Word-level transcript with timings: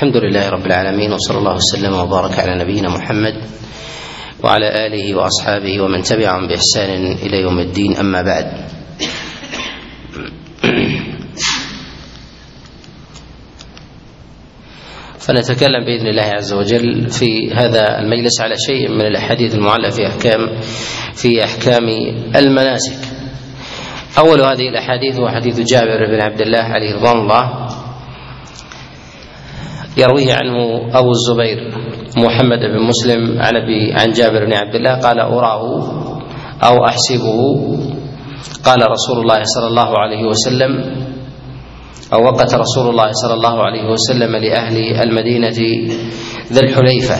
الحمد 0.00 0.16
لله 0.16 0.48
رب 0.48 0.66
العالمين 0.66 1.12
وصلى 1.12 1.38
الله 1.38 1.54
وسلم 1.54 1.92
وبارك 1.94 2.38
على 2.38 2.64
نبينا 2.64 2.88
محمد 2.88 3.34
وعلى 4.44 4.86
آله 4.86 5.14
وأصحابه 5.14 5.80
ومن 5.80 6.02
تبعهم 6.02 6.46
بإحسان 6.48 7.12
إلى 7.12 7.40
يوم 7.40 7.58
الدين 7.58 7.96
أما 7.96 8.22
بعد 8.22 8.46
فنتكلم 15.18 15.84
بإذن 15.84 16.06
الله 16.06 16.22
عز 16.22 16.52
وجل 16.52 17.08
في 17.08 17.52
هذا 17.54 17.98
المجلس 17.98 18.40
على 18.40 18.54
شيء 18.58 18.88
من 18.88 19.06
الأحاديث 19.06 19.54
المعلقة 19.54 19.90
في 19.90 20.06
احكام 20.06 20.60
في 21.14 21.44
أحكام 21.44 21.88
المناسك. 22.36 22.96
أول 24.18 24.40
هذه 24.40 24.68
الأحاديث 24.68 25.20
هو 25.20 25.28
حديث 25.28 25.60
جابر 25.60 26.06
بن 26.06 26.20
عبد 26.20 26.40
الله 26.40 26.62
عليه 26.62 26.94
رضوان 26.94 27.18
الله 27.18 27.69
يرويه 29.96 30.34
عنه 30.34 30.56
أبو 30.98 31.10
الزبير 31.10 31.58
محمد 32.16 32.58
بن 32.58 32.82
مسلم 32.82 33.38
عن 33.40 33.56
أبي 33.56 33.92
عن 33.92 34.10
جابر 34.12 34.44
بن 34.46 34.52
عبد 34.52 34.74
الله 34.74 34.94
قال 34.94 35.20
اراه 35.20 35.62
أو 36.62 36.84
أحسبه. 36.86 37.36
قال 38.64 38.78
رسول 38.90 39.18
الله 39.22 39.40
صلى 39.44 39.66
الله 39.66 39.98
عليه 39.98 40.22
وسلم 40.24 40.72
أو 42.12 42.24
وقت 42.24 42.54
رسول 42.54 42.88
الله 42.90 43.08
صلى 43.12 43.34
الله 43.34 43.62
عليه 43.62 43.84
وسلم 43.90 44.36
لأهل 44.36 44.76
المدينة 45.02 45.48
ذي 46.52 46.60
الحليفة 46.60 47.16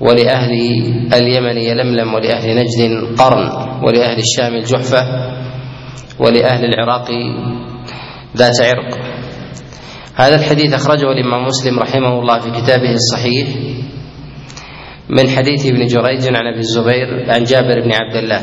ولأهل 0.00 0.52
اليمن 1.14 1.56
يلملم 1.58 2.14
ولأهل 2.14 2.56
نجد 2.56 3.18
قرن 3.18 3.46
ولأهل 3.84 4.18
الشام 4.18 4.54
الجحفة 4.54 5.02
ولأهل 6.20 6.64
العراق 6.64 7.08
ذات 8.36 8.60
عرق. 8.60 9.13
هذا 10.16 10.34
الحديث 10.34 10.74
أخرجه 10.74 11.12
الإمام 11.12 11.46
مسلم 11.46 11.78
رحمه 11.78 12.18
الله 12.20 12.38
في 12.38 12.50
كتابه 12.50 12.92
الصحيح 12.92 13.48
من 15.08 15.28
حديث 15.28 15.66
ابن 15.66 15.86
جريج 15.86 16.26
عن 16.26 16.46
أبي 16.46 16.58
الزبير 16.58 17.32
عن 17.32 17.44
جابر 17.44 17.80
بن 17.80 17.92
عبد 17.92 18.16
الله. 18.16 18.42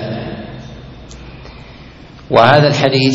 وهذا 2.31 2.67
الحديث 2.67 3.13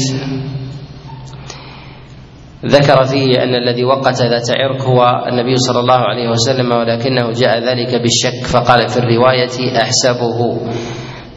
ذكر 2.66 3.04
فيه 3.04 3.42
أن 3.42 3.54
الذي 3.54 3.84
وقت 3.84 4.22
ذات 4.22 4.50
عرق 4.50 4.82
هو 4.82 5.24
النبي 5.28 5.56
صلى 5.56 5.80
الله 5.80 5.98
عليه 5.98 6.28
وسلم 6.28 6.72
ولكنه 6.72 7.30
جاء 7.30 7.58
ذلك 7.58 8.02
بالشك 8.02 8.46
فقال 8.46 8.88
في 8.88 8.96
الرواية 8.96 9.82
أحسبه. 9.82 10.60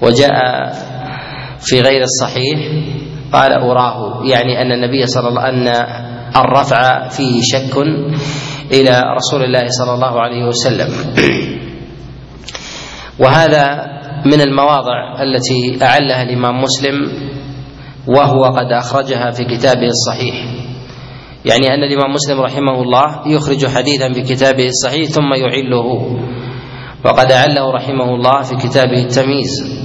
وجاء 0.01 0.33
في 1.59 1.81
غير 1.81 2.01
الصحيح 2.03 2.59
قال 3.33 3.51
أراه. 3.51 4.25
يعني 4.25 4.61
أن 4.61 4.71
النبي 4.71 5.05
صلى 5.05 5.27
الله 5.27 5.49
أن 5.49 5.67
الرفع 6.35 7.07
فيه 7.09 7.41
شك 7.41 7.77
إلى 8.71 9.01
رسول 9.15 9.43
الله 9.43 9.65
صلى 9.67 9.93
الله 9.93 10.21
عليه 10.21 10.45
وسلم. 10.47 10.89
وهذا 13.19 13.65
من 14.25 14.41
المواضع 14.41 15.21
التي 15.21 15.83
أعلها 15.83 16.23
الإمام 16.23 16.63
مسلم 16.63 16.95
وهو 18.07 18.43
قد 18.43 18.71
أخرجها 18.71 19.31
في 19.31 19.43
كتابه 19.45 19.87
الصحيح. 19.87 20.35
يعني 21.45 21.67
أن 21.73 21.83
الإمام 21.83 22.13
مسلم 22.13 22.41
رحمه 22.41 22.81
الله 22.81 23.27
يخرج 23.27 23.67
حديثا 23.67 24.13
في 24.13 24.21
كتابه 24.21 24.67
الصحيح 24.67 25.09
ثم 25.09 25.33
يعله. 25.33 26.19
وقد 27.05 27.31
أعله 27.31 27.71
رحمه 27.71 28.15
الله 28.15 28.41
في 28.41 28.55
كتابه 28.55 28.99
التمييز. 29.03 29.79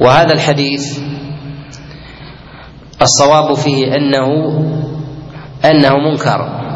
وهذا 0.00 0.32
الحديث 0.34 0.98
الصواب 3.02 3.54
فيه 3.54 3.94
أنه 3.94 4.26
أنه 5.70 5.98
منكر. 6.10 6.66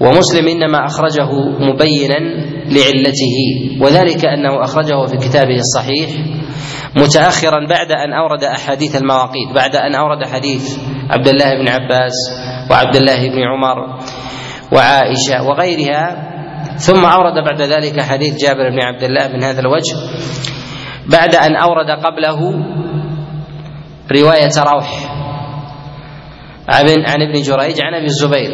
ومسلم 0.00 0.48
إنما 0.48 0.86
أخرجه 0.86 1.30
مبينا 1.60 2.18
لعلته 2.68 3.36
وذلك 3.80 4.24
أنه 4.24 4.64
أخرجه 4.64 5.06
في 5.06 5.16
كتابه 5.16 5.56
الصحيح 5.56 6.10
متأخرا 6.96 7.66
بعد 7.68 7.92
أن 7.92 8.12
أورد 8.12 8.44
أحاديث 8.44 8.96
المواقيت 8.96 9.48
بعد 9.54 9.76
أن 9.76 9.94
أورد 9.94 10.26
حديث 10.26 10.78
عبد 11.10 11.28
الله 11.28 11.54
بن 11.54 11.68
عباس 11.68 12.12
وعبد 12.70 12.96
الله 12.96 13.28
بن 13.28 13.38
عمر 13.42 13.98
وعائشة 14.72 15.42
وغيرها 15.42 16.32
ثم 16.76 17.04
أورد 17.04 17.44
بعد 17.44 17.62
ذلك 17.62 18.02
حديث 18.02 18.36
جابر 18.36 18.70
بن 18.70 18.82
عبد 18.82 19.02
الله 19.02 19.28
من 19.28 19.44
هذا 19.44 19.60
الوجه 19.60 19.96
بعد 21.06 21.34
أن 21.34 21.56
أورد 21.56 21.90
قبله 21.90 22.64
رواية 24.12 24.50
روح. 24.72 25.16
عن 26.68 27.22
ابن 27.22 27.42
جريج 27.42 27.80
عن 27.80 27.94
أبي 27.94 28.06
الزبير. 28.06 28.50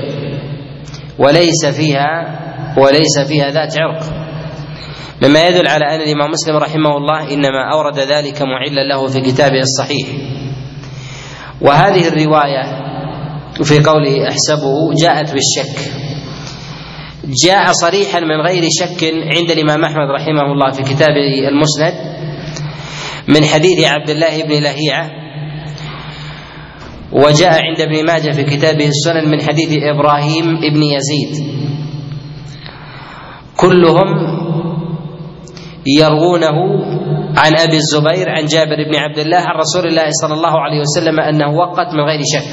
وليس 1.19 1.67
فيها 1.67 2.39
وليس 2.78 3.19
فيها 3.28 3.50
ذات 3.50 3.78
عرق. 3.78 4.03
مما 5.23 5.49
يدل 5.49 5.69
على 5.69 5.84
أن 5.95 6.00
الإمام 6.00 6.31
مسلم 6.31 6.56
رحمه 6.56 6.97
الله 6.97 7.34
إنما 7.34 7.73
أورد 7.73 7.99
ذلك 7.99 8.43
معلا 8.43 8.81
له 8.89 9.06
في 9.06 9.21
كتابه 9.21 9.61
الصحيح. 9.61 10.09
وهذه 11.61 12.09
الرواية 12.09 12.83
في 13.62 13.78
قوله 13.78 14.29
احسبه 14.29 14.94
جاءت 15.03 15.33
بالشك. 15.33 15.93
جاء 17.25 17.73
صريحا 17.73 18.21
من 18.21 18.41
غير 18.47 18.62
شك 18.81 19.05
عند 19.05 19.50
الإمام 19.50 19.84
أحمد 19.84 20.11
رحمه 20.21 20.53
الله 20.53 20.71
في 20.71 20.83
كتابه 20.83 21.49
المسند 21.49 21.94
من 23.29 23.44
حديث 23.44 23.84
عبد 23.84 24.11
الله 24.11 24.43
بن 24.43 24.62
لهيعة 24.62 25.22
وجاء 27.12 27.62
عند 27.62 27.81
ابن 27.81 28.06
ماجه 28.06 28.31
في 28.31 28.45
كتابه 28.45 28.89
السنن 28.89 29.31
من 29.31 29.41
حديث 29.41 29.71
إبراهيم 29.83 30.45
بن 30.45 30.83
يزيد. 30.83 31.62
كلهم 33.56 34.09
يروونه 36.00 36.56
عن 37.37 37.53
أبي 37.59 37.77
الزبير 37.77 38.31
عن 38.31 38.45
جابر 38.45 38.77
بن 38.91 38.97
عبد 38.97 39.19
الله 39.19 39.39
عن 39.39 39.56
رسول 39.56 39.87
الله 39.87 40.09
صلى 40.11 40.34
الله 40.34 40.61
عليه 40.61 40.81
وسلم 40.81 41.21
أنه 41.21 41.50
وقت 41.56 41.87
من 41.95 42.00
غير 42.00 42.21
شك. 42.34 42.53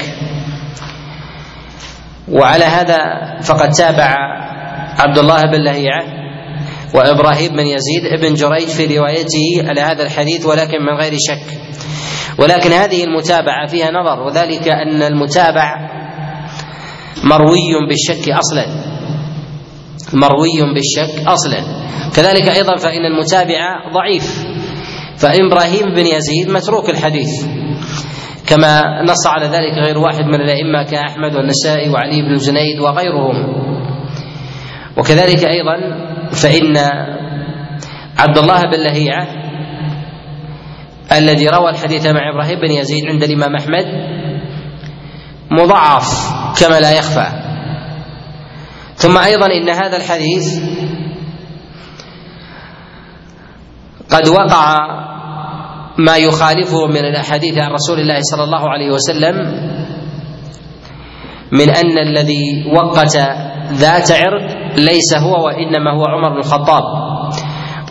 وعلى 2.28 2.64
هذا 2.64 2.98
فقد 3.42 3.70
تابع 3.70 4.16
عبد 4.98 5.18
الله 5.18 5.40
بن 5.40 5.64
لهيعة. 5.64 6.04
وإبراهيم 6.94 7.52
بن 7.52 7.66
يزيد 7.66 8.20
بن 8.20 8.34
جريج 8.34 8.68
في 8.68 8.98
روايته 8.98 9.68
على 9.68 9.80
هذا 9.80 10.02
الحديث 10.02 10.46
ولكن 10.46 10.82
من 10.82 10.94
غير 11.00 11.12
شك. 11.28 11.58
ولكن 12.38 12.72
هذه 12.72 13.04
المتابعة 13.04 13.66
فيها 13.66 13.90
نظر 13.90 14.20
وذلك 14.22 14.68
أن 14.68 15.02
المتابع 15.02 15.74
مروي 17.24 17.72
بالشك 17.88 18.28
أصلا. 18.28 18.66
مروي 20.12 20.74
بالشك 20.74 21.28
أصلا. 21.28 21.60
كذلك 22.16 22.48
أيضا 22.48 22.76
فإن 22.76 23.04
المتابع 23.04 23.60
ضعيف. 23.94 24.46
فإبراهيم 25.16 25.94
بن 25.94 26.06
يزيد 26.06 26.50
متروك 26.50 26.90
الحديث. 26.90 27.46
كما 28.48 29.02
نص 29.02 29.26
على 29.26 29.46
ذلك 29.46 29.86
غير 29.86 29.98
واحد 29.98 30.24
من 30.24 30.40
الأئمة 30.40 30.82
كأحمد 30.82 31.34
والنسائي 31.36 31.90
وعلي 31.90 32.22
بن 32.22 32.36
جنيد 32.36 32.80
وغيرهم. 32.80 33.36
وكذلك 34.96 35.44
أيضا 35.44 35.76
فإن 36.32 36.76
عبد 38.18 38.38
الله 38.38 38.60
بن 38.60 38.82
لهيعة 38.84 39.26
الذي 41.12 41.46
روى 41.48 41.70
الحديث 41.70 42.06
مع 42.06 42.20
إبراهيم 42.32 42.60
بن 42.60 42.70
يزيد 42.70 43.04
عند 43.06 43.22
الإمام 43.22 43.56
أحمد 43.56 43.86
مضعف 45.50 46.08
كما 46.60 46.80
لا 46.80 46.92
يخفى. 46.92 47.26
ثم 48.96 49.18
أيضا 49.18 49.46
إن 49.46 49.68
هذا 49.68 49.96
الحديث 49.96 50.60
قد 54.10 54.28
وقع 54.28 54.76
ما 55.98 56.16
يخالفه 56.16 56.86
من 56.86 57.04
الأحاديث 57.04 57.58
عن 57.58 57.70
رسول 57.70 58.00
الله 58.00 58.18
صلى 58.20 58.44
الله 58.44 58.68
عليه 58.70 58.90
وسلم 58.90 59.36
من 61.52 61.70
أن 61.70 61.98
الذي 61.98 62.64
وقت 62.76 63.16
ذات 63.72 64.12
عرق 64.12 64.59
ليس 64.84 65.14
هو 65.14 65.46
وإنما 65.46 65.90
هو 65.96 66.04
عمر 66.04 66.28
بن 66.28 66.38
الخطاب. 66.38 66.82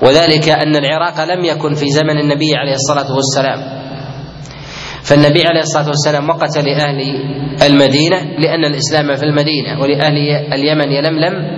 وذلك 0.03 0.50
أن 0.50 0.75
العراق 0.75 1.24
لم 1.24 1.45
يكن 1.45 1.74
في 1.74 1.86
زمن 1.88 2.18
النبي 2.18 2.56
عليه 2.56 2.74
الصلاة 2.74 3.15
والسلام. 3.15 3.80
فالنبي 5.03 5.41
عليه 5.45 5.62
الصلاة 5.62 5.88
والسلام 5.88 6.30
وقت 6.30 6.57
لأهل 6.57 7.00
المدينة 7.68 8.18
لأن 8.39 8.65
الإسلام 8.65 9.15
في 9.15 9.24
المدينة 9.24 9.81
ولأهل 9.81 10.18
اليمن 10.53 10.91
يلملم. 10.91 11.57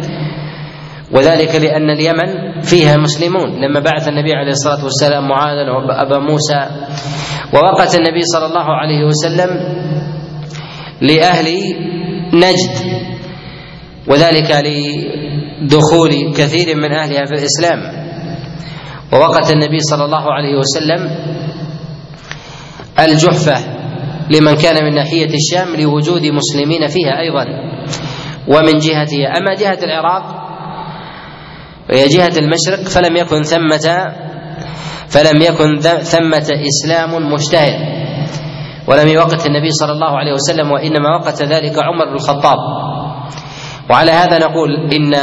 وذلك 1.13 1.55
لأن 1.55 1.89
اليمن 1.89 2.61
فيها 2.61 2.97
مسلمون. 2.97 3.49
لما 3.61 3.79
بعث 3.79 4.07
النبي 4.07 4.33
عليه 4.33 4.51
الصلاة 4.51 4.83
والسلام 4.83 5.27
معاذا 5.27 5.71
وأبا 5.71 6.19
موسى 6.19 6.69
ووقت 7.53 7.95
النبي 7.95 8.21
صلى 8.21 8.45
الله 8.45 8.65
عليه 8.65 9.05
وسلم 9.05 9.49
لأهل 11.01 11.47
نجد. 12.33 13.01
وذلك 14.07 14.51
لدخول 15.61 16.33
كثير 16.37 16.75
من 16.75 16.91
اهلها 16.91 17.25
في 17.25 17.33
الإسلام. 17.33 17.79
ووقت 19.13 19.51
النبي 19.51 19.79
صلى 19.79 20.05
الله 20.05 20.33
عليه 20.33 20.57
وسلم 20.57 21.09
الجحفة 22.99 23.57
لمن 24.29 24.55
كان 24.55 24.85
من 24.85 24.95
ناحية 24.95 25.29
الشام 25.33 25.75
لوجود 25.75 26.25
مسلمين 26.25 26.87
فيها 26.87 27.19
أيضا. 27.19 27.45
ومن 28.47 28.77
جهتها 28.77 29.37
أما 29.37 29.53
جهة 29.53 29.79
العراق 29.83 30.23
وهي 31.89 32.07
جهة 32.07 32.37
المشرق 32.37 32.87
فلم 32.87 33.17
يكن 33.17 33.43
ثمة 33.43 34.13
فلم 35.07 35.41
يكن 35.41 35.79
ثمة 35.99 36.47
إسلام 36.67 37.33
مشتهر. 37.33 37.79
ولم 38.87 39.07
يوقت 39.07 39.47
النبي 39.47 39.69
صلى 39.69 39.91
الله 39.91 40.17
عليه 40.17 40.33
وسلم 40.33 40.71
وإنما 40.71 41.15
وقت 41.15 41.43
ذلك 41.43 41.75
عمر 41.77 42.05
بن 42.05 42.13
الخطاب. 42.13 42.57
وعلى 43.89 44.11
هذا 44.11 44.37
نقول 44.37 44.69
إن 44.93 45.13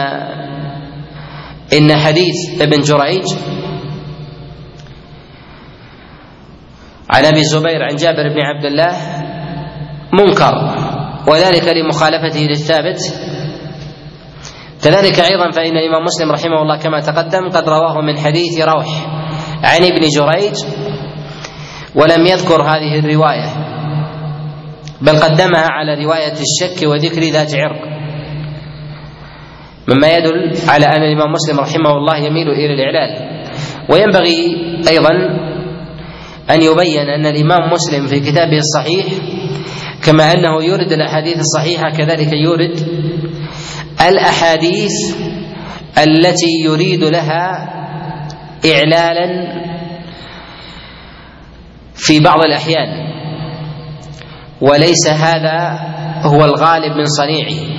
إن 1.72 1.96
حديث 1.96 2.62
ابن 2.62 2.80
جريج 2.80 3.24
عن 7.10 7.24
أبي 7.24 7.40
الزبير 7.40 7.82
عن 7.82 7.96
جابر 7.96 8.28
بن 8.28 8.40
عبد 8.40 8.64
الله 8.64 8.96
منكر 10.12 10.54
وذلك 11.28 11.68
لمخالفته 11.68 12.40
للثابت. 12.40 13.00
كذلك 14.84 15.20
أيضا 15.20 15.50
فإن 15.50 15.76
الإمام 15.76 16.04
مسلم 16.04 16.32
رحمه 16.32 16.62
الله 16.62 16.76
كما 16.78 17.00
تقدم 17.00 17.48
قد 17.48 17.68
رواه 17.68 18.00
من 18.00 18.18
حديث 18.18 18.60
روح 18.60 18.86
عن 19.64 19.84
ابن 19.84 20.00
جريج 20.16 20.54
ولم 21.94 22.26
يذكر 22.26 22.62
هذه 22.62 22.98
الرواية 22.98 23.48
بل 25.00 25.16
قدمها 25.16 25.66
على 25.70 26.04
رواية 26.04 26.32
الشك 26.32 26.86
وذكر 26.86 27.22
ذات 27.22 27.54
عرق. 27.54 27.97
مما 29.88 30.08
يدل 30.08 30.52
على 30.68 30.86
أن 30.86 31.02
الإمام 31.02 31.32
مسلم 31.32 31.60
رحمه 31.60 31.90
الله 31.90 32.16
يميل 32.16 32.48
إلى 32.48 32.74
الإعلال. 32.74 33.38
وينبغي 33.90 34.56
أيضا 34.88 35.10
أن 36.50 36.62
يبين 36.62 37.08
أن 37.08 37.26
الإمام 37.26 37.72
مسلم 37.72 38.06
في 38.06 38.20
كتابه 38.20 38.58
الصحيح 38.58 39.06
كما 40.04 40.32
أنه 40.32 40.64
يورد 40.64 40.92
الأحاديث 40.92 41.38
الصحيحة 41.38 41.90
كذلك 41.90 42.32
يورد 42.32 42.88
الأحاديث 44.08 44.92
التي 45.98 46.52
يريد 46.64 47.04
لها 47.04 47.68
اعلالا 48.74 49.58
في 51.94 52.20
بعض 52.20 52.40
الأحيان. 52.44 53.08
وليس 54.60 55.08
هذا 55.08 55.80
هو 56.22 56.44
الغالب 56.44 56.96
من 56.96 57.06
صنيعه. 57.06 57.77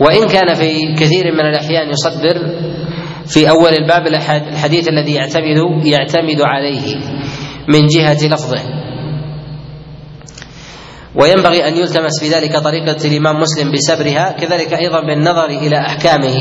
وإن 0.00 0.28
كان 0.28 0.54
في 0.54 0.94
كثير 0.94 1.32
من 1.32 1.40
الأحيان 1.40 1.90
يصدر 1.90 2.36
في 3.26 3.50
أول 3.50 3.72
الباب 3.72 4.06
الحديث 4.06 4.88
الذي 4.88 5.14
يعتمد 5.14 5.86
يعتمد 5.86 6.40
عليه 6.40 6.96
من 7.68 7.86
جهة 7.86 8.28
لفظه. 8.28 8.60
وينبغي 11.14 11.68
أن 11.68 11.76
يلتمس 11.76 12.20
في 12.20 12.28
ذلك 12.28 12.56
طريقة 12.56 12.96
الإمام 13.04 13.40
مسلم 13.40 13.72
بسبرها 13.72 14.32
كذلك 14.32 14.72
أيضا 14.72 15.00
بالنظر 15.00 15.46
إلى 15.46 15.76
أحكامه. 15.76 16.34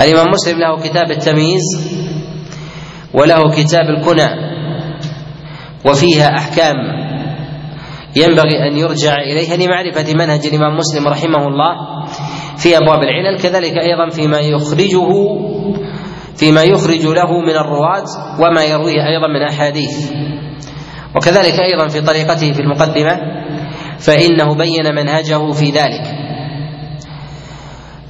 الإمام 0.00 0.26
مسلم 0.30 0.58
له 0.58 0.76
كتاب 0.76 1.10
التمييز 1.10 1.62
وله 3.14 3.50
كتاب 3.50 3.84
الكنى 3.98 4.28
وفيها 5.84 6.38
أحكام. 6.38 6.76
ينبغي 8.16 8.68
أن 8.68 8.76
يرجع 8.76 9.14
إليها 9.14 9.56
لمعرفة 9.56 10.14
منهج 10.14 10.46
الإمام 10.46 10.76
مسلم 10.76 11.08
رحمه 11.08 11.46
الله. 11.48 11.97
في 12.58 12.76
أبواب 12.76 12.98
العلل 13.02 13.38
كذلك 13.40 13.72
أيضا 13.78 14.08
فيما 14.10 14.38
يخرجه 14.38 15.08
فيما 16.36 16.62
يخرج 16.62 17.06
له 17.06 17.40
من 17.40 17.56
الرواة 17.56 18.04
وما 18.40 18.64
يرويه 18.64 19.06
أيضا 19.06 19.28
من 19.28 19.42
أحاديث. 19.42 20.12
وكذلك 21.16 21.54
أيضا 21.60 21.88
في 21.88 22.00
طريقته 22.00 22.52
في 22.52 22.60
المقدمة 22.62 23.16
فإنه 23.98 24.54
بين 24.54 24.94
منهجه 24.94 25.52
في 25.52 25.70
ذلك. 25.70 26.02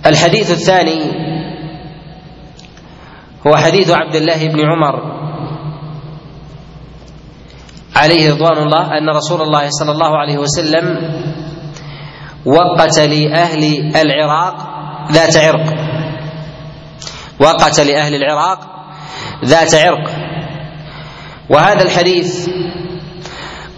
الحديث 0.07 0.51
الثاني 0.51 1.01
هو 3.47 3.57
حديث 3.57 3.91
عبد 3.91 4.15
الله 4.17 4.49
بن 4.49 4.61
عمر 4.61 5.19
عليه 7.97 8.33
رضوان 8.33 8.59
الله 8.67 8.99
أن 8.99 9.09
رسول 9.11 9.41
الله 9.43 9.69
صلى 9.71 9.91
الله 9.93 10.17
عليه 10.19 10.39
وسلم 10.39 10.85
وقت 12.47 12.99
لاهل 12.99 13.93
العراق 13.97 14.57
ذات 15.13 15.37
عرق. 15.37 15.75
وقت 17.41 17.81
لاهل 17.81 18.15
العراق 18.15 18.61
ذات 19.45 19.75
عرق. 19.75 20.11
وهذا 21.51 21.83
الحديث 21.83 22.49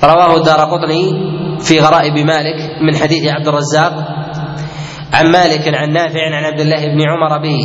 رواه 0.04 0.36
الدار 0.36 0.60
قطني 0.60 1.30
في 1.60 1.80
غرائب 1.80 2.18
مالك 2.18 2.82
من 2.82 2.96
حديث 2.96 3.28
عبد 3.28 3.48
الرزاق 3.48 3.92
عن 5.12 5.32
مالك 5.32 5.74
عن 5.74 5.92
نافع 5.92 6.20
عن 6.36 6.44
عبد 6.44 6.60
الله 6.60 6.86
بن 6.86 7.00
عمر 7.02 7.42
به. 7.42 7.58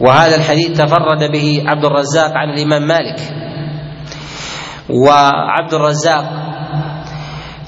وهذا 0.00 0.36
الحديث 0.36 0.80
تفرد 0.80 1.32
به 1.32 1.62
عبد 1.66 1.84
الرزاق 1.84 2.32
عن 2.34 2.50
الإمام 2.50 2.82
مالك. 2.82 3.20
وعبد 4.90 5.74
الرزاق 5.74 6.49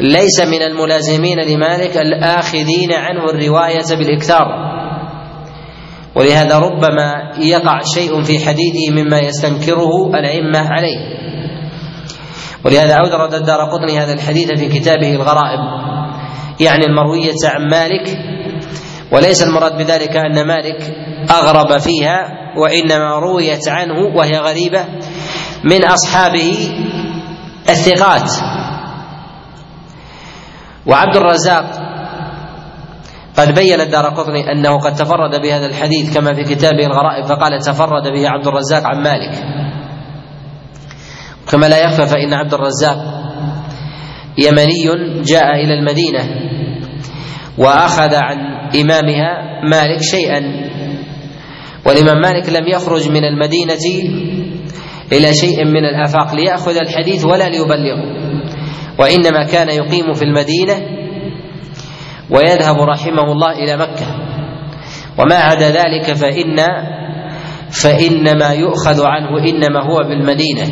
ليس 0.03 0.41
من 0.41 0.63
الملازمين 0.63 1.39
لمالك 1.39 1.97
الآخذين 1.97 2.93
عنه 2.93 3.25
الرواية 3.25 3.97
بالإكثار. 3.99 4.47
ولهذا 6.15 6.59
ربما 6.59 7.33
يقع 7.39 7.81
شيء 7.95 8.23
في 8.23 8.47
حديثه 8.47 8.91
مما 8.91 9.19
يستنكره 9.19 10.07
الأئمة 10.15 10.59
عليه. 10.59 10.99
ولهذا 12.65 12.95
أورد 12.95 13.35
الدار 13.35 13.59
قطني 13.71 13.99
هذا 13.99 14.13
الحديث 14.13 14.59
في 14.59 14.69
كتابه 14.69 15.15
الغرائب. 15.15 15.61
يعني 16.61 16.85
المروية 16.87 17.35
عن 17.45 17.69
مالك 17.71 18.19
وليس 19.13 19.43
المراد 19.43 19.73
بذلك 19.79 20.17
أن 20.17 20.47
مالك 20.47 20.97
أغرب 21.31 21.79
فيها 21.79 22.29
وإنما 22.57 23.19
رويت 23.19 23.69
عنه 23.69 24.17
وهي 24.17 24.39
غريبة 24.39 24.85
من 25.65 25.85
أصحابه 25.85 26.71
الثقات. 27.69 28.52
وعبد 30.87 31.17
الرزاق 31.17 31.65
قد 33.37 33.55
بين 33.55 33.81
الدار 33.81 34.09
قطني 34.09 34.53
أنه 34.53 34.79
قد 34.79 34.95
تفرد 34.95 35.41
بهذا 35.43 35.67
الحديث 35.67 36.15
كما 36.15 36.35
في 36.35 36.55
كتابه 36.55 36.87
الغرائب 36.87 37.25
فقال 37.27 37.59
تفرد 37.59 38.03
به 38.13 38.29
عبد 38.29 38.47
الرزاق 38.47 38.83
عن 38.87 39.03
مالك. 39.03 39.35
كما 41.51 41.67
لا 41.67 41.79
يخفى 41.79 42.07
فإن 42.07 42.35
عبد 42.35 42.55
الرزاق 42.55 42.97
يمني 44.39 45.23
جاء 45.23 45.55
إلى 45.55 45.75
المدينة 45.75 46.21
وأخذ 47.59 48.15
عن 48.15 48.39
إمامها 48.81 49.61
مالك 49.65 50.03
شيئا. 50.03 50.41
والإمام 51.87 52.21
مالك 52.21 52.49
لم 52.49 52.69
يخرج 52.69 53.09
من 53.09 53.25
المدينة 53.25 53.85
إلى 55.13 55.35
شيء 55.35 55.65
من 55.65 55.85
الآفاق 55.85 56.35
ليأخذ 56.35 56.77
الحديث 56.77 57.25
ولا 57.25 57.49
ليبلغه. 57.49 58.22
وإنما 58.99 59.45
كان 59.45 59.69
يقيم 59.69 60.13
في 60.13 60.23
المدينة 60.23 60.75
ويذهب 62.31 62.81
رحمه 62.81 63.33
الله 63.33 63.53
إلى 63.53 63.77
مكة. 63.77 64.07
وما 65.19 65.35
عدا 65.37 65.71
ذلك 65.71 66.13
فان 66.13 66.57
فان 67.71 68.39
ما 68.39 68.53
يؤخذ 68.53 69.07
عنه 69.07 69.49
إنما 69.49 69.85
هو 69.91 69.97
بالمدينة. 69.99 70.65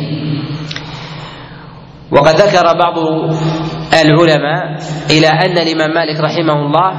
وقد 2.11 2.35
ذكر 2.35 2.63
بعض 2.63 2.97
العلماء 4.03 4.63
إلى 5.09 5.27
أن 5.27 5.57
الإمام 5.57 5.89
مالك 5.93 6.19
رحمه 6.19 6.53
الله 6.53 6.91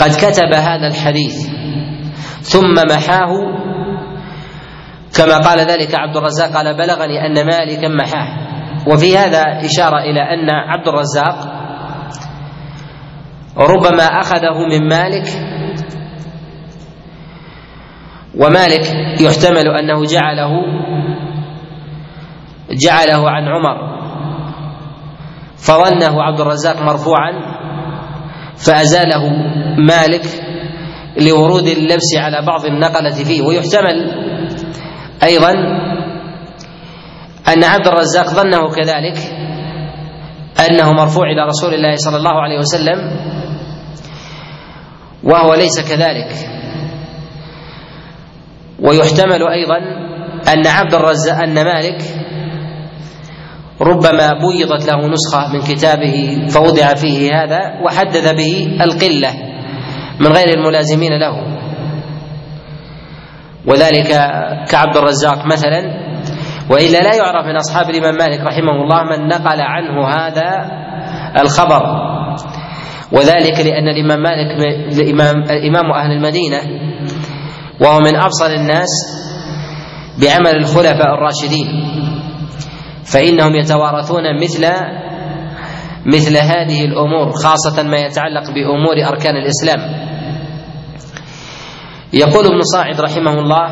قد 0.00 0.10
كتب 0.10 0.54
هذا 0.54 0.86
الحديث 0.86 1.46
ثم 2.40 2.74
محاه. 2.90 3.32
كما 5.16 5.38
قال 5.38 5.58
ذلك 5.58 5.94
عبد 5.94 6.16
الرزاق 6.16 6.52
قال 6.52 6.76
بلغني 6.76 7.26
أن 7.26 7.46
مالكا 7.46 7.88
محاه. 7.88 8.47
وفي 8.92 9.16
هذا 9.18 9.42
إشارة 9.64 9.98
إلى 9.98 10.20
أن 10.20 10.50
عبد 10.50 10.88
الرزاق 10.88 11.36
ربما 13.56 14.02
أخذه 14.04 14.66
من 14.70 14.88
مالك 14.88 15.28
ومالك 18.34 18.86
يحتمل 19.20 19.68
أنه 19.68 20.04
جعله 20.04 20.50
جعله 22.70 23.30
عن 23.30 23.48
عمر 23.48 23.98
فظنه 25.56 26.22
عبد 26.22 26.40
الرزاق 26.40 26.82
مرفوعا 26.82 27.32
فأزاله 28.56 29.28
مالك 29.78 30.22
لورود 31.20 31.66
اللبس 31.66 32.16
على 32.16 32.46
بعض 32.46 32.64
النقلة 32.64 33.10
فيه 33.24 33.42
ويحتمل 33.42 34.10
أيضا 35.22 35.52
أن 37.48 37.64
عبد 37.64 37.86
الرزاق 37.86 38.26
ظنه 38.26 38.70
كذلك 38.70 39.18
أنه 40.70 40.92
مرفوع 40.92 41.30
إلى 41.30 41.42
رسول 41.46 41.74
الله 41.74 41.94
صلى 41.96 42.16
الله 42.16 42.42
عليه 42.42 42.58
وسلم 42.58 42.98
وهو 45.24 45.54
ليس 45.54 45.80
كذلك. 45.80 46.32
ويحتمل 48.80 49.42
أيضا 49.48 49.78
أن 50.52 50.66
عبد 50.66 50.94
الرزاق 50.94 51.36
أن 51.42 51.54
مالك 51.54 52.02
ربما 53.80 54.32
بيضت 54.32 54.86
له 54.86 55.08
نسخة 55.08 55.52
من 55.52 55.60
كتابه 55.60 56.46
فوضع 56.48 56.94
فيه 56.94 57.30
هذا 57.42 57.60
وحدد 57.84 58.36
به 58.36 58.78
القلة 58.80 59.30
من 60.20 60.26
غير 60.26 60.48
الملازمين 60.48 61.12
له. 61.18 61.58
وذلك 63.66 64.08
كعبد 64.70 64.96
الرزاق 64.96 65.46
مثلا 65.46 66.07
وإلا 66.70 66.98
لا 66.98 67.16
يعرف 67.16 67.46
من 67.46 67.56
أصحاب 67.56 67.90
الإمام 67.90 68.14
مالك 68.14 68.40
رحمه 68.40 68.82
الله 68.82 69.02
من 69.04 69.28
نقل 69.28 69.60
عنه 69.60 70.08
هذا 70.08 70.50
الخبر. 71.40 71.82
وذلك 73.12 73.60
لأن 73.60 73.88
الإمام 73.88 74.22
مالك 74.22 74.50
الإمام 74.98 75.36
امام 75.68 75.92
أهل 75.92 76.10
المدينة 76.12 76.60
وهو 77.80 77.98
من 77.98 78.16
ابصر 78.16 78.46
الناس 78.46 78.88
بعمل 80.20 80.56
الخلفاء 80.56 81.14
الراشدين. 81.14 81.68
فإنهم 83.04 83.54
يتوارثون 83.54 84.42
مثل 84.42 84.66
مثل 86.06 86.36
هذه 86.36 86.84
الأمور 86.84 87.32
خاصة 87.32 87.82
ما 87.82 87.96
يتعلق 87.96 88.50
بأمور 88.50 89.08
أركان 89.08 89.36
الإسلام. 89.36 90.08
يقول 92.12 92.46
ابن 92.46 92.60
صاعد 92.60 93.00
رحمه 93.00 93.34
الله 93.34 93.70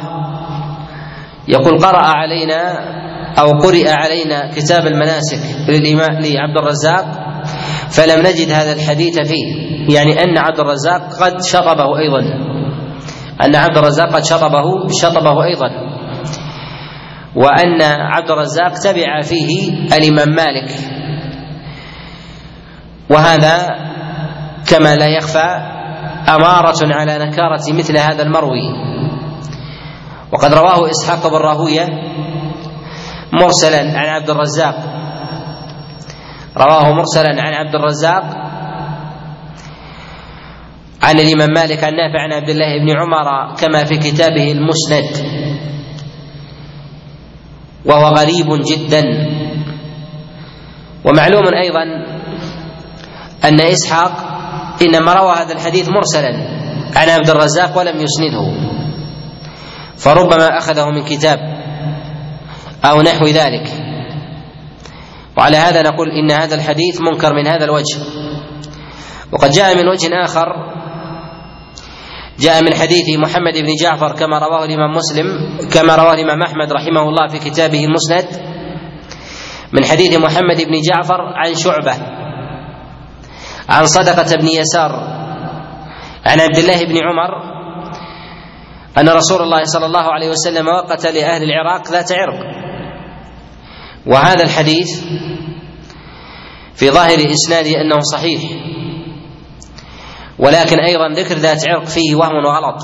يقول 1.48 1.78
قرأ 1.78 2.02
علينا 2.02 2.96
أو 3.38 3.50
قرئ 3.50 3.90
علينا 3.90 4.50
كتاب 4.56 4.86
المناسك 4.86 5.68
للإمام 5.68 6.12
لعبد 6.12 6.56
الرزاق 6.62 7.04
فلم 7.90 8.26
نجد 8.26 8.50
هذا 8.50 8.72
الحديث 8.72 9.18
فيه. 9.20 9.76
يعني 9.94 10.12
أن 10.12 10.38
عبد 10.38 10.60
الرزاق 10.60 11.02
قد 11.20 11.42
شطبه 11.42 11.98
أيضا. 11.98 12.20
أن 13.44 13.56
عبد 13.56 13.78
الرزاق 13.78 14.08
قد 14.14 14.24
شطبه 14.24 14.88
شطبه 15.02 15.44
أيضا. 15.44 15.70
وأن 17.36 17.82
عبد 17.82 18.30
الرزاق 18.30 18.72
تبع 18.84 19.20
فيه 19.22 19.72
الإمام 19.96 20.28
مالك. 20.28 20.70
وهذا 23.10 23.56
كما 24.70 24.96
لا 24.96 25.06
يخفى 25.06 25.76
أمارة 26.28 26.94
على 26.94 27.18
نكارة 27.18 27.72
مثل 27.78 27.98
هذا 27.98 28.22
المروي. 28.22 28.96
وقد 30.32 30.54
رواه 30.54 30.90
إسحاق 30.90 31.26
بن 31.26 31.36
راهوية 31.36 31.86
مرسلا 33.32 33.78
عن 33.78 34.08
عبد 34.08 34.30
الرزاق. 34.30 34.76
رواه 36.56 36.92
مرسلا 36.92 37.42
عن 37.42 37.54
عبد 37.54 37.74
الرزاق 37.74 38.24
عن 41.02 41.20
الإمام 41.20 41.50
مالك 41.50 41.84
عن 41.84 41.92
نافع 41.92 42.20
عن 42.22 42.32
عبد 42.32 42.48
الله 42.48 42.78
بن 42.78 42.90
عمر 42.90 43.54
كما 43.54 43.84
في 43.84 43.96
كتابه 43.96 44.52
المسند. 44.52 45.26
وهو 47.84 48.06
غريب 48.06 48.46
جدا. 48.64 49.02
ومعلوم 51.04 51.44
أيضا 51.54 51.82
أن 53.44 53.60
إسحاق 53.60 54.12
إنما 54.82 55.12
روى 55.12 55.32
هذا 55.32 55.52
الحديث 55.52 55.88
مرسلا 55.88 56.32
عن 56.96 57.08
عبد 57.08 57.30
الرزاق 57.30 57.78
ولم 57.78 58.00
يسنده. 58.00 58.75
فربما 59.98 60.58
أخذه 60.58 60.90
من 60.90 61.04
كتاب 61.04 61.38
أو 62.84 63.02
نحو 63.02 63.26
ذلك. 63.26 63.68
وعلى 65.36 65.56
هذا 65.56 65.82
نقول 65.82 66.08
إن 66.10 66.30
هذا 66.30 66.54
الحديث 66.54 67.00
منكر 67.00 67.34
من 67.34 67.46
هذا 67.46 67.64
الوجه. 67.64 67.98
وقد 69.32 69.50
جاء 69.50 69.76
من 69.76 69.88
وجه 69.88 70.24
آخر 70.24 70.46
جاء 72.38 72.62
من 72.62 72.74
حديث 72.74 73.18
محمد 73.18 73.52
بن 73.52 73.74
جعفر 73.82 74.12
كما 74.12 74.38
رواه 74.38 74.64
الإمام 74.64 74.90
مسلم 74.96 75.26
كما 75.72 75.96
رواه 75.96 76.14
الإمام 76.14 76.42
أحمد 76.42 76.72
رحمه 76.72 77.02
الله 77.08 77.28
في 77.28 77.38
كتابه 77.50 77.84
المسند 77.84 78.26
من 79.72 79.84
حديث 79.84 80.16
محمد 80.16 80.56
بن 80.56 80.80
جعفر 80.88 81.20
عن 81.20 81.54
شعبة 81.54 81.92
عن 83.68 83.86
صدقة 83.86 84.36
بن 84.36 84.48
يسار 84.48 84.90
عن 86.26 86.40
عبد 86.40 86.58
الله 86.58 86.84
بن 86.84 86.96
عمر 86.98 87.55
أن 88.98 89.08
رسول 89.08 89.42
الله 89.42 89.64
صلى 89.64 89.86
الله 89.86 90.12
عليه 90.12 90.30
وسلم 90.30 90.66
وقت 90.68 91.06
لأهل 91.06 91.42
العراق 91.42 91.90
ذات 91.90 92.12
عرق. 92.12 92.40
وهذا 94.06 94.44
الحديث 94.44 95.04
في 96.74 96.90
ظاهر 96.90 97.18
إسناده 97.18 97.80
أنه 97.80 98.00
صحيح. 98.12 98.40
ولكن 100.38 100.78
أيضا 100.78 101.08
ذكر 101.08 101.34
ذات 101.34 101.68
عرق 101.68 101.84
فيه 101.84 102.14
وهم 102.14 102.44
وغلط. 102.44 102.76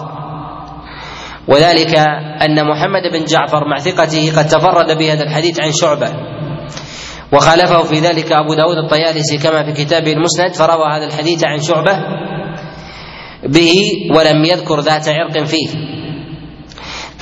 وذلك 1.49 1.99
أن 2.43 2.67
محمد 2.67 3.03
بن 3.13 3.25
جعفر 3.25 3.69
مع 3.69 3.79
ثقته 3.79 4.33
قد 4.37 4.47
تفرد 4.47 4.99
بهذا 4.99 5.23
الحديث 5.23 5.61
عن 5.61 5.73
شعبة. 5.73 6.13
وخالفه 7.33 7.83
في 7.83 8.01
ذلك 8.01 8.33
أبو 8.33 8.55
داود 8.55 8.77
الطيالسي 8.85 9.39
كما 9.39 9.65
في 9.65 9.85
كتابه 9.85 10.13
المسند 10.13 10.55
فروى 10.55 10.87
هذا 10.97 11.07
الحديث 11.07 11.45
عن 11.45 11.59
شعبة 11.61 11.99
به 13.43 13.75
ولم 14.17 14.45
يذكر 14.45 14.81
ذات 14.81 15.09
عرق 15.09 15.45
فيه. 15.45 15.69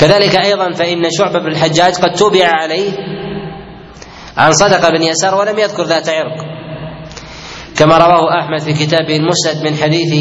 كذلك 0.00 0.36
أيضا 0.36 0.72
فإن 0.72 1.02
شعبة 1.18 1.38
بن 1.38 1.46
الحجاج 1.46 1.94
قد 1.94 2.12
توبع 2.18 2.46
عليه 2.46 2.90
عن 4.36 4.52
صدقة 4.52 4.90
بن 4.90 5.02
يسار 5.02 5.34
ولم 5.34 5.58
يذكر 5.58 5.82
ذات 5.82 6.08
عرق. 6.08 6.36
كما 7.78 7.98
رواه 7.98 8.40
أحمد 8.40 8.60
في 8.60 8.72
كتابه 8.72 9.16
المسند 9.16 9.64
من 9.64 9.76
حديث 9.76 10.12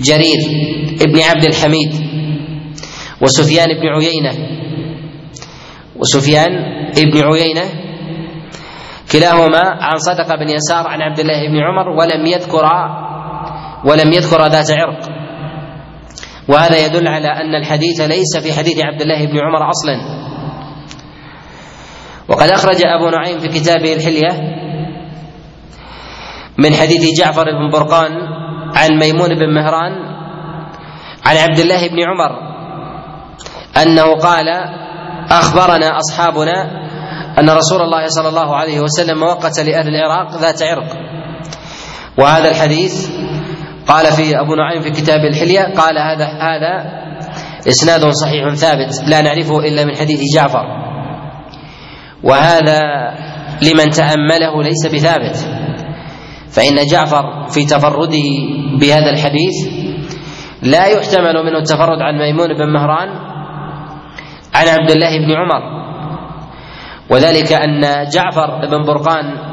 جرير 0.00 0.40
ابن 1.02 1.20
عبد 1.20 1.44
الحميد 1.44 1.92
وسفيان 3.20 3.68
بن 3.80 3.86
عيينة 3.88 4.32
وسفيان 5.96 6.52
ابن 6.98 7.22
عيينة 7.32 7.64
كلاهما 9.12 9.62
عن 9.80 9.96
صدقة 9.96 10.36
بن 10.36 10.48
يسار 10.48 10.86
عن 10.86 11.02
عبد 11.02 11.20
الله 11.20 11.48
بن 11.48 11.56
عمر 11.56 11.88
ولم 11.88 12.26
يذكر 12.26 12.64
ولم 13.84 14.12
يذكر 14.12 14.48
ذات 14.48 14.70
عرق. 14.70 15.21
وهذا 16.48 16.86
يدل 16.86 17.08
على 17.08 17.28
أن 17.28 17.54
الحديث 17.54 18.00
ليس 18.00 18.36
في 18.36 18.52
حديث 18.52 18.78
عبد 18.84 19.00
الله 19.00 19.26
بن 19.26 19.38
عمر 19.38 19.70
أصلا. 19.70 20.22
وقد 22.28 22.48
أخرج 22.48 22.76
أبو 22.76 23.08
نعيم 23.10 23.38
في 23.38 23.48
كتابه 23.48 23.94
الحلية 23.94 24.62
من 26.58 26.74
حديث 26.74 27.18
جعفر 27.18 27.44
بن 27.44 27.70
برقان 27.72 28.12
عن 28.76 28.98
ميمون 29.00 29.28
بن 29.28 29.54
مهران 29.54 29.92
عن 31.26 31.36
عبد 31.36 31.58
الله 31.58 31.88
بن 31.88 31.98
عمر 32.00 32.52
أنه 33.82 34.14
قال 34.14 34.48
أخبرنا 35.30 35.98
أصحابنا 35.98 36.82
أن 37.38 37.50
رسول 37.50 37.80
الله 37.80 38.06
صلى 38.06 38.28
الله 38.28 38.56
عليه 38.56 38.80
وسلم 38.80 39.22
وقت 39.22 39.60
لأهل 39.60 39.88
العراق 39.88 40.36
ذات 40.36 40.62
عرق. 40.62 40.96
وهذا 42.18 42.50
الحديث 42.50 43.10
قال 43.92 44.06
في 44.06 44.40
أبو 44.40 44.54
نعيم 44.54 44.80
في 44.82 44.90
كتاب 44.90 45.20
الحلية 45.20 45.60
قال 45.60 45.98
هذا 45.98 46.26
هذا 46.26 46.74
إسناد 47.68 48.10
صحيح 48.10 48.54
ثابت 48.54 49.08
لا 49.08 49.20
نعرفه 49.20 49.58
إلا 49.58 49.84
من 49.84 49.96
حديث 49.96 50.20
جعفر. 50.34 50.66
وهذا 52.22 52.80
لمن 53.62 53.90
تأمله 53.90 54.62
ليس 54.62 54.86
بثابت. 54.94 55.36
فإن 56.50 56.86
جعفر 56.92 57.46
في 57.48 57.64
تفرده 57.64 58.28
بهذا 58.80 59.10
الحديث 59.10 59.56
لا 60.62 60.86
يحتمل 60.86 61.44
منه 61.44 61.58
التفرد 61.58 62.00
عن 62.00 62.18
ميمون 62.18 62.48
بن 62.48 62.72
مهران 62.72 63.08
عن 64.54 64.68
عبد 64.68 64.90
الله 64.90 65.18
بن 65.18 65.32
عمر. 65.32 65.82
وذلك 67.10 67.52
أن 67.52 67.80
جعفر 68.14 68.66
بن 68.70 68.86
برقان 68.86 69.51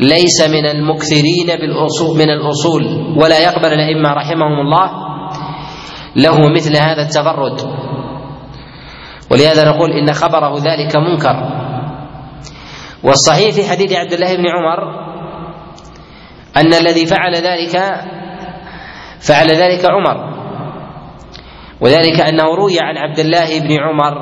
ليس 0.00 0.40
من 0.48 0.66
المكثرين 0.66 1.46
بالأصول 1.46 2.18
من 2.18 2.30
الأصول 2.30 2.84
ولا 3.16 3.38
يقبل 3.38 3.72
الأئمة 3.72 4.12
رحمهم 4.12 4.60
الله 4.60 4.90
له 6.16 6.48
مثل 6.48 6.76
هذا 6.76 7.02
التفرد 7.02 7.60
ولهذا 9.30 9.68
نقول 9.70 9.90
إن 9.92 10.12
خبره 10.12 10.58
ذلك 10.58 10.96
منكر. 10.96 11.36
والصحيح 13.04 13.54
في 13.54 13.68
حديث 13.70 13.92
عبد 13.92 14.12
الله 14.12 14.36
بن 14.36 14.46
عمر 14.46 14.80
أن 16.56 16.74
الذي 16.74 17.06
فعل 17.06 17.34
ذلك 17.34 17.76
فعل 19.20 19.50
ذلك 19.50 19.84
عمر. 19.84 20.38
وذلك 21.80 22.20
أنه 22.20 22.54
روي 22.54 22.80
عن 22.80 22.96
عبد 22.96 23.18
الله 23.18 23.60
بن 23.60 23.72
عمر 23.80 24.14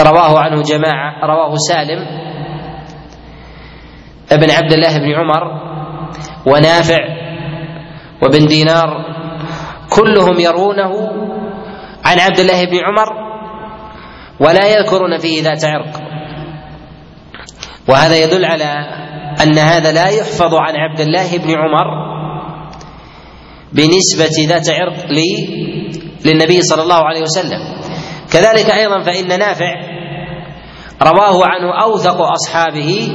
رواه 0.00 0.38
عنه 0.38 0.62
جماعة 0.62 1.26
رواه 1.26 1.54
سالم 1.56 2.00
ابن 4.32 4.50
عبد 4.50 4.72
الله 4.72 4.98
بن 4.98 5.14
عمر 5.14 5.42
ونافع 6.46 6.98
وابن 8.22 8.46
دينار 8.46 8.88
كلهم 9.90 10.40
يرونه 10.40 10.92
عن 12.04 12.20
عبد 12.20 12.38
الله 12.38 12.64
بن 12.64 12.78
عمر 12.78 13.08
ولا 14.40 14.68
يذكرون 14.68 15.18
فيه 15.18 15.42
ذات 15.42 15.64
عرق. 15.64 16.00
وهذا 17.88 18.24
يدل 18.24 18.44
على 18.44 18.70
أن 19.42 19.58
هذا 19.58 19.92
لا 19.92 20.08
يحفظ 20.08 20.54
عن 20.54 20.74
عبد 20.76 21.00
الله 21.00 21.38
بن 21.38 21.50
عمر 21.50 21.86
بنسبة 23.72 24.46
ذات 24.48 24.70
عرق 24.70 24.96
للنبي 26.24 26.62
صلى 26.62 26.82
الله 26.82 27.04
عليه 27.04 27.22
وسلم. 27.22 27.60
كذلك 28.32 28.70
أيضا 28.70 29.02
فإن 29.02 29.38
نافع 29.38 29.72
رواه 31.02 31.46
عنه 31.46 31.82
أوثق 31.82 32.20
أصحابه 32.22 33.08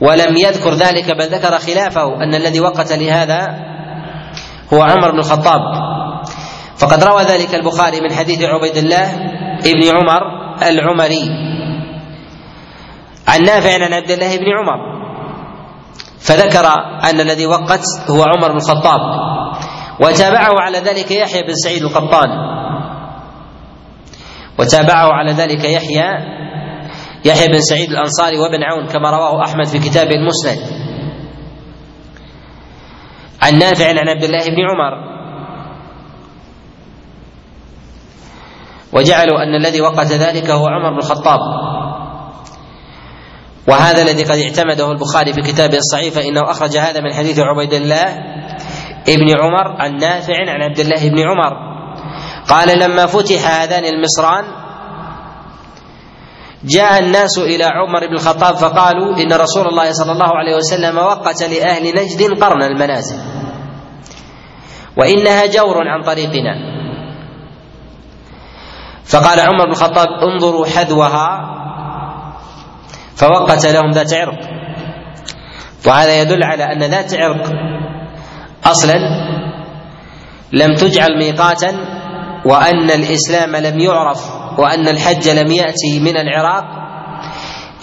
ولم 0.00 0.36
يذكر 0.36 0.74
ذلك 0.74 1.16
بل 1.16 1.24
ذكر 1.24 1.58
خلافه 1.58 2.24
أن 2.24 2.34
الذي 2.34 2.60
وقت 2.60 2.92
لهذا 2.92 3.54
هو 4.72 4.82
عمر 4.82 5.10
بن 5.10 5.18
الخطاب. 5.18 5.60
فقد 6.78 7.04
روى 7.04 7.22
ذلك 7.22 7.54
البخاري 7.54 8.00
من 8.00 8.12
حديث 8.12 8.42
عبيد 8.42 8.76
الله 8.76 9.14
ابن 9.64 9.96
عمر 9.96 10.20
العمري. 10.62 11.28
عن 13.28 13.42
نافع 13.42 13.84
عن 13.84 13.92
عبد 13.92 14.10
الله 14.10 14.36
بن 14.36 14.44
عمر. 14.58 15.00
فذكر 16.18 16.66
أن 17.10 17.20
الذي 17.20 17.46
وقت 17.46 17.84
هو 18.10 18.22
عمر 18.22 18.48
بن 18.48 18.56
الخطاب. 18.56 19.00
وتابعه 20.00 20.60
على 20.60 20.78
ذلك 20.78 21.10
يحيى 21.10 21.42
بن 21.42 21.54
سعيد 21.54 21.82
القطان. 21.82 22.28
وتابعه 24.58 25.12
على 25.12 25.32
ذلك 25.32 25.64
يحيى 25.64 26.10
يحيى 27.24 27.46
بن 27.46 27.60
سعيد 27.60 27.90
الأنصاري 27.90 28.38
وابن 28.38 28.62
عون 28.62 28.86
كما 28.86 29.10
رواه 29.10 29.44
أحمد 29.44 29.66
في 29.66 29.78
كتابه 29.78 30.14
المسند. 30.14 30.58
عن 33.42 33.58
نافع 33.58 33.88
عن 33.88 34.08
عبد 34.08 34.24
الله 34.24 34.44
بن 34.44 34.60
عمر. 34.70 35.10
وجعلوا 38.92 39.42
أن 39.42 39.54
الذي 39.54 39.80
وقت 39.80 40.06
ذلك 40.06 40.50
هو 40.50 40.66
عمر 40.66 40.90
بن 40.90 40.98
الخطاب. 40.98 41.40
وهذا 43.68 44.02
الذي 44.02 44.24
قد 44.24 44.38
اعتمده 44.38 44.92
البخاري 44.92 45.32
في 45.32 45.40
كتابه 45.40 45.76
الصحيح 45.76 46.14
فإنه 46.14 46.50
أخرج 46.50 46.76
هذا 46.76 47.00
من 47.00 47.12
حديث 47.12 47.38
عبيد 47.38 47.72
الله 47.72 48.04
ابن 49.08 49.28
عمر 49.40 49.82
عن 49.82 49.96
نافع 49.96 50.34
عن 50.48 50.62
عبد 50.62 50.78
الله 50.78 51.08
بن 51.08 51.18
عمر. 51.18 51.70
قال 52.48 52.78
لما 52.78 53.06
فتح 53.06 53.60
هذان 53.60 53.84
المصران 53.84 54.44
جاء 56.64 56.98
الناس 56.98 57.38
إلى 57.38 57.64
عمر 57.64 58.06
بن 58.06 58.14
الخطاب 58.14 58.56
فقالوا 58.56 59.16
إن 59.16 59.32
رسول 59.32 59.66
الله 59.68 59.92
صلى 59.92 60.12
الله 60.12 60.36
عليه 60.36 60.56
وسلم 60.56 60.98
وقت 60.98 61.42
لأهل 61.42 61.82
نجد 61.82 62.42
قرن 62.42 62.62
المنازل 62.62 63.18
وإنها 64.96 65.46
جور 65.46 65.88
عن 65.88 66.02
طريقنا. 66.02 66.54
فقال 69.04 69.40
عمر 69.40 69.64
بن 69.64 69.70
الخطاب 69.70 70.08
انظروا 70.08 70.66
حذوها. 70.66 71.56
فوقت 73.16 73.66
لهم 73.66 73.90
ذات 73.90 74.14
عرق. 74.14 74.38
وهذا 75.86 76.22
يدل 76.22 76.44
على 76.44 76.64
أن 76.64 76.82
ذات 76.82 77.14
عرق 77.14 77.52
أصلا 78.64 78.96
لم 80.52 80.74
تجعل 80.74 81.18
ميقاتا 81.18 81.70
وأن 82.46 82.90
الإسلام 82.90 83.56
لم 83.56 83.80
يعرف 83.80 84.39
وأن 84.60 84.88
الحج 84.88 85.28
لم 85.28 85.52
يأتي 85.52 86.00
من 86.00 86.16
العراق 86.16 86.64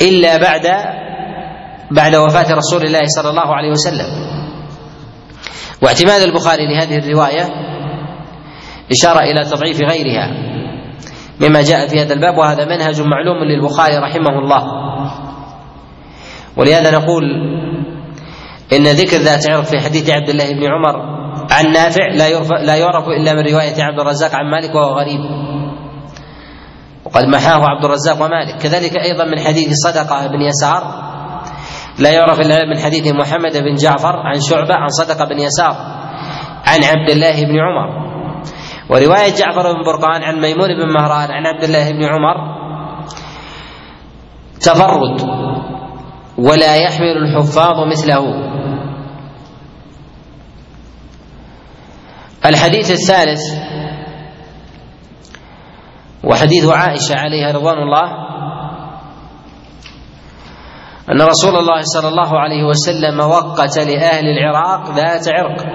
إلا 0.02 0.38
بعد 0.38 0.68
بعد 1.92 2.16
وفاة 2.16 2.54
رسول 2.54 2.82
الله 2.86 3.02
صلى 3.18 3.30
الله 3.30 3.56
عليه 3.56 3.72
وسلم. 3.72 4.10
واعتماد 5.82 6.22
البخاري 6.22 6.64
لهذه 6.68 6.98
الرواية 6.98 7.50
إشارة 8.92 9.20
إلى 9.20 9.46
تضعيف 9.46 9.82
غيرها 9.82 10.28
مما 11.42 11.62
جاء 11.62 11.88
في 11.88 12.02
هذا 12.02 12.14
الباب 12.14 12.38
وهذا 12.38 12.66
منهج 12.66 13.02
معلوم 13.02 13.44
للبخاري 13.44 13.98
رحمه 13.98 14.40
الله. 14.40 14.64
ولهذا 16.58 16.92
نقول 16.92 17.24
إن 18.74 18.84
ذكر 18.84 19.18
ذات 19.18 19.50
عرق 19.50 19.64
في 19.64 19.80
حديث 19.80 20.10
عبد 20.10 20.30
الله 20.30 20.50
بن 20.50 20.64
عمر 20.64 21.18
عن 21.52 21.72
نافع 21.72 22.08
لا 22.08 22.28
يعرف 22.28 22.52
لا 22.52 22.76
يعرف 22.76 23.08
إلا 23.08 23.34
من 23.34 23.40
رواية 23.40 23.84
عبد 23.84 24.00
الرزاق 24.00 24.36
عن 24.36 24.52
مالك 24.52 24.76
وهو 24.76 25.00
غريب. 25.00 25.20
وقد 27.08 27.24
محاه 27.24 27.64
عبد 27.64 27.86
الرزاق 27.86 28.22
ومالك. 28.22 28.60
كذلك 28.60 28.92
أيضا 28.98 29.26
من 29.26 29.40
حديث 29.40 29.70
صدقة 29.88 30.28
بن 30.28 30.42
يسار. 30.42 31.08
لا 32.00 32.12
يعرف 32.12 32.40
إلا 32.40 32.66
من 32.66 32.80
حديث 32.80 33.08
محمد 33.08 33.58
بن 33.58 33.76
جعفر 33.76 34.16
عن 34.16 34.40
شعبة 34.40 34.76
عن 34.76 34.88
صدقة 34.88 35.26
بن 35.26 35.40
يسار 35.40 35.76
عن 36.68 36.80
عبد 36.84 37.10
الله 37.10 37.44
بن 37.44 37.56
عمر. 37.60 37.90
ورواية 38.90 39.36
جعفر 39.36 39.74
بن 39.74 39.84
برقان 39.86 40.24
عن 40.24 40.36
ميمون 40.36 40.68
بن 40.68 40.94
مهران 41.00 41.32
عن 41.32 41.46
عبد 41.46 41.64
الله 41.64 41.92
بن 41.92 42.04
عمر. 42.04 42.58
تفرد. 44.62 45.22
ولا 46.38 46.76
يحمل 46.76 47.18
الحفاظ 47.18 47.88
مثله. 47.92 48.24
الحديث 52.46 52.92
الثالث. 52.92 53.42
وحديث 56.24 56.66
عائشة 56.66 57.16
عليها 57.16 57.52
رضوان 57.52 57.78
الله 57.78 58.28
أن 61.12 61.22
رسول 61.22 61.56
الله 61.56 61.82
صلى 61.82 62.08
الله 62.08 62.40
عليه 62.40 62.64
وسلم 62.64 63.20
وقت 63.20 63.78
لأهل 63.78 64.26
العراق 64.26 64.92
ذات 64.92 65.30
عرق. 65.30 65.66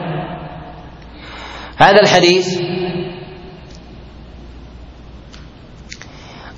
هذا 1.76 2.00
الحديث 2.02 2.60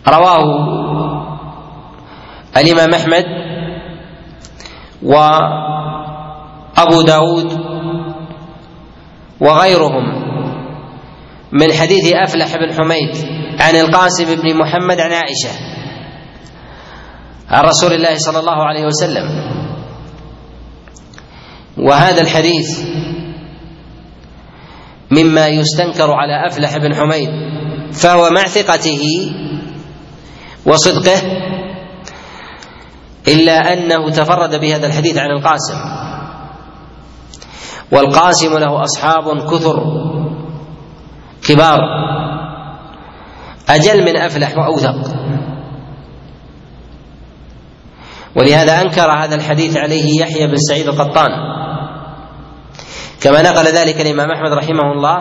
رواه 0.09 0.44
الإمام 2.57 2.94
أحمد 2.94 3.25
وأبو 5.03 7.03
داود 7.07 7.53
وغيرهم 9.40 10.25
من 11.53 11.73
حديث 11.73 12.12
أفلح 12.12 12.57
بن 12.57 12.73
حميد. 12.73 13.43
عن 13.64 13.77
القاسم 13.77 14.24
بن 14.24 14.57
محمد 14.57 15.00
عن 15.00 15.12
عائشة. 15.12 15.50
عن 17.48 17.64
رسول 17.64 17.92
الله 17.92 18.14
صلى 18.18 18.38
الله 18.38 18.62
عليه 18.64 18.85
وسلم. 18.85 19.27
وهذا 21.79 22.20
الحديث 22.20 22.85
مما 25.11 25.48
يستنكر 25.48 26.11
على 26.12 26.46
أفلح 26.46 26.77
بن 26.77 26.94
حميد 26.94 27.31
فهو 27.92 28.31
مع 28.31 28.44
ثقته 28.44 29.33
وصدقه 30.66 31.20
إلا 33.29 33.72
أنه 33.72 34.11
تفرد 34.11 34.61
بهذا 34.61 34.87
الحديث 34.87 35.18
عن 35.18 35.31
القاسم. 35.31 35.79
والقاسم 37.92 38.59
له 38.59 38.83
أصحاب 38.83 39.24
كثر 39.50 39.85
كبار. 41.48 41.81
أجل 43.68 44.05
من 44.05 44.16
أفلح 44.16 44.59
وأوثق. 44.59 45.16
ولهذا 48.37 48.81
أنكر 48.83 49.11
هذا 49.11 49.35
الحديث 49.35 49.77
عليه 49.77 50.20
يحيى 50.20 50.46
بن 50.46 50.57
سعيد 50.57 50.88
القطان. 50.88 51.31
كما 53.22 53.42
نقل 53.42 53.64
ذلك 53.64 54.00
الإمام 54.00 54.31
أحمد 54.31 54.53
رحمه 54.53 54.92
الله 54.92 55.18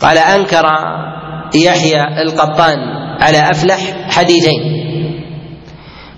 قال 0.00 0.18
أنكر 0.18 0.64
يحيى 1.54 2.22
القطان 2.22 2.78
على 3.20 3.50
أفلح 3.50 4.08
حديثين 4.10 4.62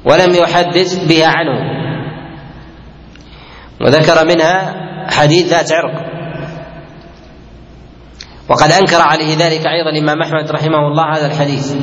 ولم 0.04 0.34
يحدث 0.34 1.04
بها 1.04 1.26
عنه. 1.26 1.80
وذكر 3.80 4.24
منها 4.24 4.74
حديث 5.10 5.46
ذات 5.46 5.72
عرق. 5.72 6.09
وقد 8.50 8.72
أنكر 8.72 9.00
عليه 9.00 9.36
ذلك 9.36 9.66
أيضا 9.66 9.90
الإمام 9.92 10.22
أحمد 10.22 10.50
رحمه 10.50 10.78
الله 10.88 11.16
هذا 11.16 11.26
الحديث. 11.26 11.76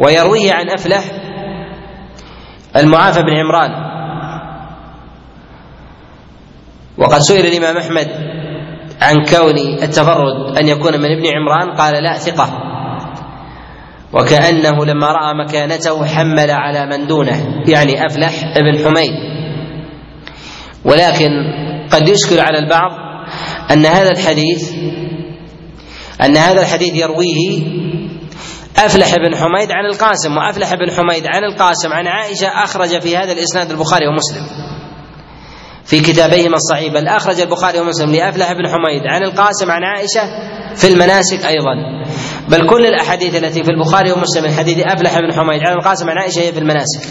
ويرويه 0.00 0.52
عن 0.52 0.70
افلح 0.70 1.04
المعافى 2.76 3.22
بن 3.22 3.32
عمران. 3.36 3.92
وقد 6.98 7.18
سئل 7.18 7.46
الإمام 7.46 7.76
أحمد 7.76 8.08
عن 9.02 9.14
كون 9.24 9.58
التفرد 9.82 10.56
أن 10.58 10.68
يكون 10.68 10.92
من 10.92 11.18
ابن 11.18 11.24
عمران 11.36 11.76
قال 11.76 12.02
لا 12.02 12.14
ثقة. 12.14 12.48
وكأنه 14.12 14.84
لما 14.84 15.06
رأى 15.06 15.34
مكانته 15.44 16.06
حمل 16.06 16.50
على 16.50 16.86
من 16.86 17.06
دونه 17.06 17.62
يعني 17.68 18.06
أفلح 18.06 18.32
ابن 18.56 18.84
حميد. 18.84 19.12
ولكن 20.84 21.30
قد 21.92 22.08
يشكل 22.08 22.40
على 22.40 22.58
البعض 22.58 23.11
أن 23.72 23.86
هذا 23.86 24.10
الحديث 24.10 24.72
أن 26.24 26.36
هذا 26.36 26.60
الحديث 26.60 26.94
يرويه 26.94 27.62
أفلح 28.76 29.14
بن 29.14 29.36
حميد 29.36 29.72
عن 29.72 29.86
القاسم 29.92 30.36
وأفلح 30.36 30.74
بن 30.74 30.90
حميد 30.90 31.26
عن 31.26 31.44
القاسم 31.44 31.88
عن 31.92 32.06
عائشة 32.06 32.46
أخرج 32.64 33.00
في 33.00 33.16
هذا 33.16 33.32
الإسناد 33.32 33.70
البخاري 33.70 34.06
ومسلم. 34.06 34.46
في 35.84 36.00
كتابيهما 36.00 36.56
الصحيح 36.56 36.92
بل 36.92 37.08
أخرج 37.08 37.40
البخاري 37.40 37.80
ومسلم 37.80 38.12
لأفلح 38.12 38.52
بن 38.52 38.68
حميد 38.68 39.02
عن 39.06 39.22
القاسم 39.22 39.70
عن 39.70 39.82
عائشة 39.84 40.20
في 40.76 40.88
المناسك 40.88 41.46
أيضا. 41.46 41.74
بل 42.48 42.68
كل 42.68 42.86
الأحاديث 42.86 43.36
التي 43.36 43.64
في 43.64 43.70
البخاري 43.70 44.12
ومسلم 44.12 44.44
من 44.44 44.50
حديث 44.50 44.78
أفلح 44.78 45.18
بن 45.18 45.32
حميد 45.32 45.60
عن 45.66 45.78
القاسم 45.78 46.10
عن 46.10 46.18
عائشة 46.18 46.40
هي 46.40 46.52
في 46.52 46.58
المناسك. 46.58 47.08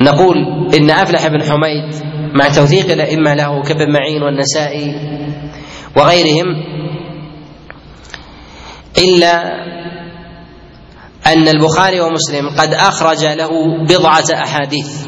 نقول 0.00 0.36
إن 0.74 0.90
أفلح 0.90 1.26
بن 1.26 1.42
حميد 1.42 1.94
مع 2.34 2.48
توثيق 2.48 2.92
الأئمة 2.92 3.34
له 3.34 3.62
كابن 3.62 3.92
معين 3.92 4.22
والنسائي 4.22 4.94
وغيرهم 5.96 6.46
إلا 8.98 9.42
أن 11.26 11.48
البخاري 11.48 12.00
ومسلم 12.00 12.48
قد 12.48 12.74
أخرج 12.74 13.24
له 13.24 13.50
بضعة 13.84 14.24
أحاديث. 14.44 15.06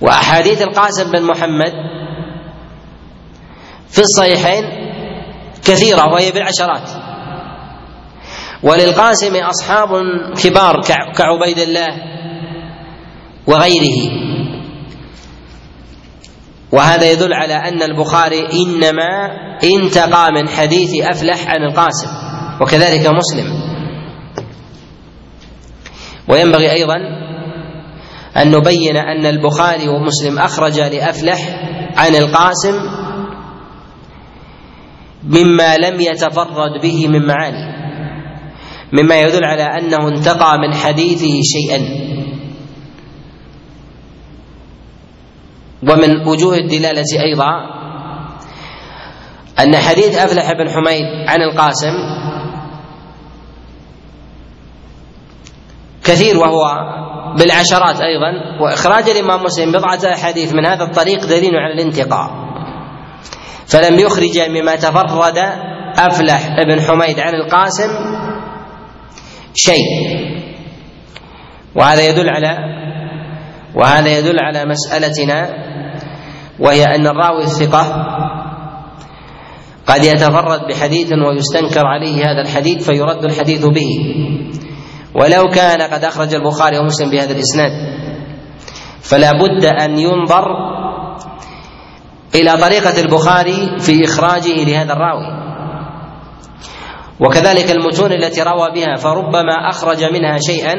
وأحاديث 0.00 0.62
القاسم 0.62 1.12
بن 1.12 1.22
محمد 1.22 1.72
في 3.88 3.98
الصحيحين 3.98 4.64
كثيرة 5.64 6.12
وهي 6.12 6.32
بالعشرات. 6.32 6.90
وللقاسم 8.62 9.36
أصحاب 9.36 9.88
كبار 10.44 10.80
كعبيد 11.16 11.58
الله 11.58 12.15
وغيره. 13.46 14.10
وهذا 16.72 17.12
يدل 17.12 17.32
على 17.32 17.54
أن 17.54 17.82
البخاري 17.82 18.40
إنما 18.52 19.30
انتقى 19.64 20.32
من 20.32 20.48
حديث 20.48 20.90
أفلح 21.02 21.48
عن 21.48 21.62
القاسم 21.62 22.08
وكذلك 22.60 23.06
مسلم. 23.06 23.66
وينبغي 26.28 26.72
أيضا 26.72 26.96
أن 28.36 28.50
نبين 28.50 28.96
أن 28.96 29.26
البخاري 29.26 29.88
ومسلم 29.88 30.38
أخرج 30.38 30.80
لأفلح 30.80 31.38
عن 31.96 32.14
القاسم 32.14 32.74
مما 35.24 35.76
لم 35.76 36.00
يتفرد 36.00 36.82
به 36.82 37.08
من 37.08 37.26
معاني 37.26 37.76
مما 38.92 39.20
يدل 39.20 39.44
على 39.44 39.62
أنه 39.62 40.08
انتقى 40.08 40.58
من 40.58 40.74
حديثه 40.74 41.40
شيئا. 41.42 42.06
ومن 45.82 46.28
وجوه 46.28 46.56
الدلالة 46.56 47.04
أيضا 47.20 47.50
أن 49.60 49.76
حديث 49.76 50.18
أفلح 50.18 50.52
بن 50.52 50.70
حميد 50.70 51.04
عن 51.28 51.42
القاسم 51.42 51.94
كثير 56.04 56.38
وهو 56.38 56.64
بالعشرات 57.38 58.00
أيضا 58.00 58.60
وإخراج 58.60 59.08
الإمام 59.08 59.42
مسلم 59.42 59.72
بضعة 59.72 60.12
أحاديث 60.14 60.54
من 60.54 60.66
هذا 60.66 60.84
الطريق 60.84 61.24
دليل 61.26 61.56
على 61.56 61.74
الانتقاء. 61.74 62.30
فلم 63.66 63.98
يخرج 63.98 64.38
مما 64.48 64.76
تفرد 64.76 65.38
أفلح 65.98 66.48
بن 66.68 66.80
حميد 66.80 67.20
عن 67.20 67.34
القاسم 67.34 67.90
شيء. 69.54 69.86
وهذا 71.74 72.08
يدل 72.08 72.28
على 72.28 72.58
وهذا 73.76 74.18
يدل 74.18 74.40
على 74.40 74.64
مسألتنا 74.64 75.48
وهي 76.60 76.84
أن 76.84 77.06
الراوي 77.06 77.42
الثقة 77.44 77.84
قد 79.86 80.04
يتفرد 80.04 80.60
بحديث 80.68 81.12
ويستنكر 81.12 81.86
عليه 81.86 82.16
هذا 82.24 82.42
الحديث 82.42 82.90
فيرد 82.90 83.24
الحديث 83.24 83.64
به. 83.66 83.90
ولو 85.14 85.48
كان 85.48 85.82
قد 85.82 86.04
أخرج 86.04 86.34
البخاري 86.34 86.78
ومسلم 86.78 87.10
بهذا 87.10 87.32
الإسناد. 87.32 87.72
فلا 89.00 89.30
بد 89.32 89.64
أن 89.64 89.98
ينظر 89.98 90.46
إلى 92.34 92.56
طريقة 92.56 93.00
البخاري 93.00 93.78
في 93.78 94.04
إخراجه 94.04 94.64
لهذا 94.64 94.92
الراوي. 94.92 95.46
وكذلك 97.20 97.70
المتون 97.70 98.12
التي 98.12 98.42
روى 98.42 98.70
بها 98.74 98.96
فربما 98.96 99.70
أخرج 99.70 100.04
منها 100.04 100.38
شيئا 100.46 100.74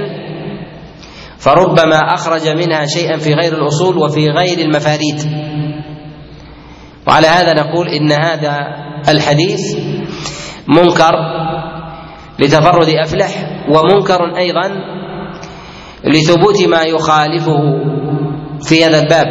فربما 1.39 2.13
أخرج 2.13 2.47
منها 2.47 2.85
شيئا 2.85 3.17
في 3.17 3.33
غير 3.33 3.53
الأصول 3.53 3.97
وفي 3.97 4.29
غير 4.29 4.59
المفاريد 4.59 5.21
وعلى 7.07 7.27
هذا 7.27 7.53
نقول 7.53 7.87
إن 7.87 8.11
هذا 8.11 8.57
الحديث 9.09 9.77
منكر 10.67 11.13
لتفرد 12.39 12.89
أفلح 12.89 13.29
ومنكر 13.69 14.37
أيضا 14.37 14.71
لثبوت 16.03 16.63
ما 16.63 16.83
يخالفه 16.83 17.59
في 18.61 18.85
هذا 18.85 18.99
الباب. 18.99 19.25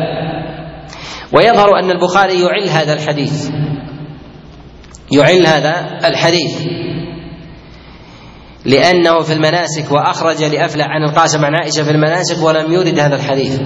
ويظهر 1.33 1.79
أن 1.79 1.91
البخاري 1.91 2.41
يعل 2.43 2.69
هذا 2.69 2.93
الحديث. 2.93 3.51
يعل 5.13 5.47
هذا 5.47 5.99
الحديث. 6.05 6.67
لأنه 8.67 9.21
في 9.21 9.33
المناسك 9.33 9.93
وأخرج 9.93 10.45
لأفلح 10.45 10.87
عن 10.87 11.03
القاسم 11.03 11.45
عن 11.45 11.55
عائشة 11.55 11.83
في 11.85 11.91
المناسك 11.91 12.43
ولم 12.43 12.73
يرد 12.73 12.99
هذا 12.99 13.17
الحديث. 13.17 13.61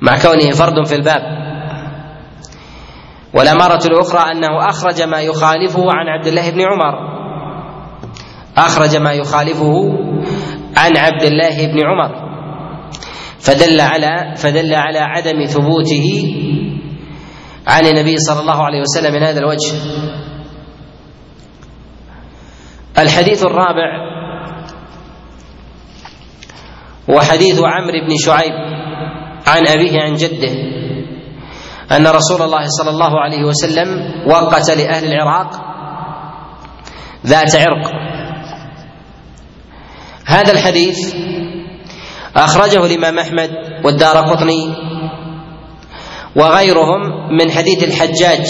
مع 0.00 0.18
كونه 0.22 0.50
فرد 0.50 0.86
في 0.86 0.94
الباب. 0.94 1.22
والأمارة 3.34 3.86
الأخرى 3.86 4.32
أنه 4.32 4.68
أخرج 4.68 5.02
ما 5.02 5.20
يخالفه 5.20 5.82
عن 5.92 6.08
عبد 6.08 6.26
الله 6.26 6.50
بن 6.50 6.60
عمر. 6.60 7.14
أخرج 8.56 8.96
ما 8.96 9.12
يخالفه 9.12 9.72
عن 10.76 10.96
عبد 10.96 11.22
الله 11.22 11.66
بن 11.66 11.80
عمر. 11.86 12.24
فدل 13.38 13.80
على 13.80 14.34
فدل 14.36 14.74
على 14.74 14.98
عدم 14.98 15.44
ثبوته 15.44 16.34
عن 17.66 17.86
النبي 17.86 18.16
صلى 18.16 18.40
الله 18.40 18.62
عليه 18.64 18.80
وسلم 18.80 19.12
من 19.14 19.22
هذا 19.22 19.38
الوجه. 19.38 19.72
الحديث 22.98 23.42
الرابع 23.42 24.14
هو 27.10 27.20
حديث 27.20 27.60
عمرو 27.64 28.06
بن 28.08 28.16
شعيب 28.16 28.52
عن 29.46 29.68
أبيه 29.68 30.02
عن 30.02 30.14
جده 30.14 30.52
أن 31.92 32.06
رسول 32.06 32.42
الله 32.42 32.66
صلى 32.66 32.90
الله 32.90 33.20
عليه 33.20 33.44
وسلم 33.44 34.12
وقت 34.26 34.70
لأهل 34.70 35.12
العراق 35.12 35.50
ذات 37.26 37.56
عرق. 37.56 37.90
هذا 40.26 40.52
الحديث 40.52 41.14
أخرجه 42.36 42.86
الإمام 42.86 43.18
أحمد 43.18 43.50
والدار 43.84 44.16
قطني 44.16 44.74
وغيرهم 46.36 47.00
من 47.36 47.50
حديث 47.50 47.84
الحجاج 47.84 48.46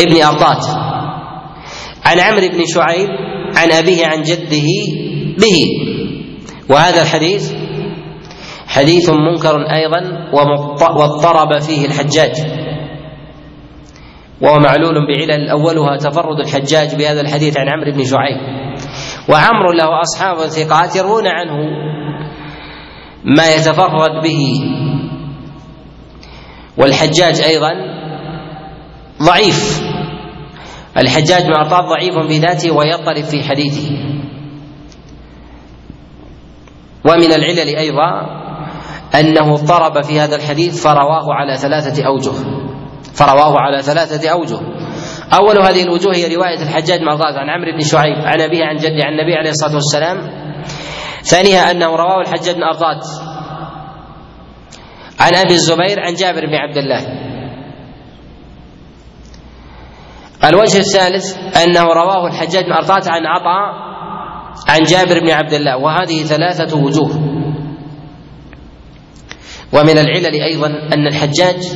ابن 0.00 0.22
أرطات. 0.22 0.66
عن 2.04 2.20
عمرو 2.20 2.48
بن 2.48 2.64
شعيب 2.74 3.27
عن 3.58 3.72
أبيه 3.72 4.06
عن 4.06 4.22
جده 4.22 4.68
به. 5.38 5.66
وهذا 6.70 7.02
الحديث 7.02 7.52
حديث 8.66 9.10
منكر 9.10 9.56
أيضا 9.56 10.00
واضطرب 10.96 11.58
فيه 11.60 11.86
الحجاج. 11.86 12.32
وهو 14.40 14.58
معلول 14.58 14.94
بعلل 15.06 15.48
أولها 15.50 15.96
تفرد 15.96 16.40
الحجاج 16.40 16.94
بهذا 16.94 17.20
الحديث 17.20 17.58
عن 17.58 17.68
عمرو 17.68 17.92
بن 17.92 18.04
شعيب. 18.04 18.38
وعمر 19.28 19.72
له 19.72 20.00
أصحاب 20.02 20.36
ثقات 20.36 20.96
يروون 20.96 21.26
عنه 21.26 21.56
ما 23.24 23.54
يتفرد 23.54 24.22
به. 24.22 24.60
والحجاج 26.76 27.40
أيضا 27.40 27.70
ضعيف. 29.22 29.82
الحجاج 30.96 31.42
بن 31.42 31.54
عطاء 31.54 31.80
ضعيف 31.80 32.14
بذاته 32.28 32.70
ويضطرب 32.70 33.24
في 33.24 33.42
حديثه. 33.42 33.90
ومن 37.04 37.32
العلل 37.32 37.76
أيضا 37.76 38.38
أنه 39.14 39.54
اضطرب 39.54 40.04
في 40.04 40.20
هذا 40.20 40.36
الحديث 40.36 40.82
فرواه 40.82 41.34
على 41.34 41.56
ثلاثة 41.56 42.06
أوجه. 42.06 42.32
فرواه 43.14 43.60
على 43.60 43.82
ثلاثة 43.82 44.30
أوجه. 44.30 44.58
أول 45.34 45.58
هذه 45.58 45.82
الوجوه 45.82 46.16
هي 46.16 46.36
رواية 46.36 46.62
الحجاج 46.62 47.00
بن 47.00 47.08
عن 47.38 47.50
عمرو 47.50 47.72
بن 47.72 47.80
شعيب 47.80 48.18
عن 48.18 48.40
أبيه 48.40 48.64
عن 48.64 48.76
جده 48.76 49.04
عن 49.04 49.12
النبي 49.12 49.34
عليه 49.34 49.50
الصلاة 49.50 49.74
والسلام. 49.74 50.30
ثانيها 51.22 51.70
أنه 51.70 51.86
رواه 51.86 52.20
الحجاج 52.20 52.54
بن 52.54 52.62
عن 55.20 55.34
أبي 55.34 55.54
الزبير 55.54 56.00
عن 56.00 56.14
جابر 56.14 56.46
بن 56.46 56.54
عبد 56.54 56.76
الله. 56.76 57.27
الوجه 60.44 60.78
الثالث 60.78 61.36
أنه 61.56 61.82
رواه 61.82 62.26
الحجاج 62.26 62.64
بن 62.64 62.72
أرطاد 62.72 63.08
عن 63.08 63.26
عطاء 63.26 63.88
عن 64.68 64.80
جابر 64.82 65.20
بن 65.20 65.30
عبد 65.30 65.52
الله 65.52 65.76
وهذه 65.76 66.22
ثلاثة 66.22 66.76
وجوه. 66.76 67.10
ومن 69.72 69.98
العلل 69.98 70.42
أيضا 70.42 70.66
أن 70.66 71.06
الحجاج 71.06 71.72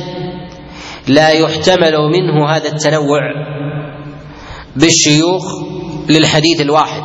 لا 1.07 1.29
يحتمل 1.29 1.97
منه 1.97 2.49
هذا 2.49 2.69
التنوع 2.69 3.21
بالشيوخ 4.75 5.43
للحديث 6.09 6.61
الواحد. 6.61 7.03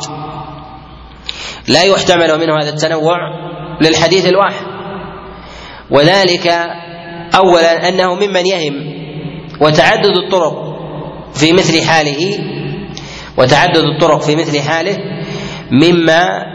لا 1.67 1.83
يحتمل 1.83 2.39
منه 2.39 2.57
هذا 2.61 2.69
التنوع 2.69 3.17
للحديث 3.81 4.27
الواحد. 4.27 4.65
وذلك 5.91 6.47
اولا 7.35 7.89
أنه 7.89 8.15
ممن 8.15 8.45
يهم 8.45 8.73
وتعدد 9.61 10.17
الطرق 10.25 10.68
في 11.33 11.53
مثل 11.53 11.81
حاله 11.81 12.37
وتعدد 13.37 13.77
الطرق 13.77 14.21
في 14.21 14.35
مثل 14.35 14.61
حاله 14.61 14.97
مما 15.71 16.45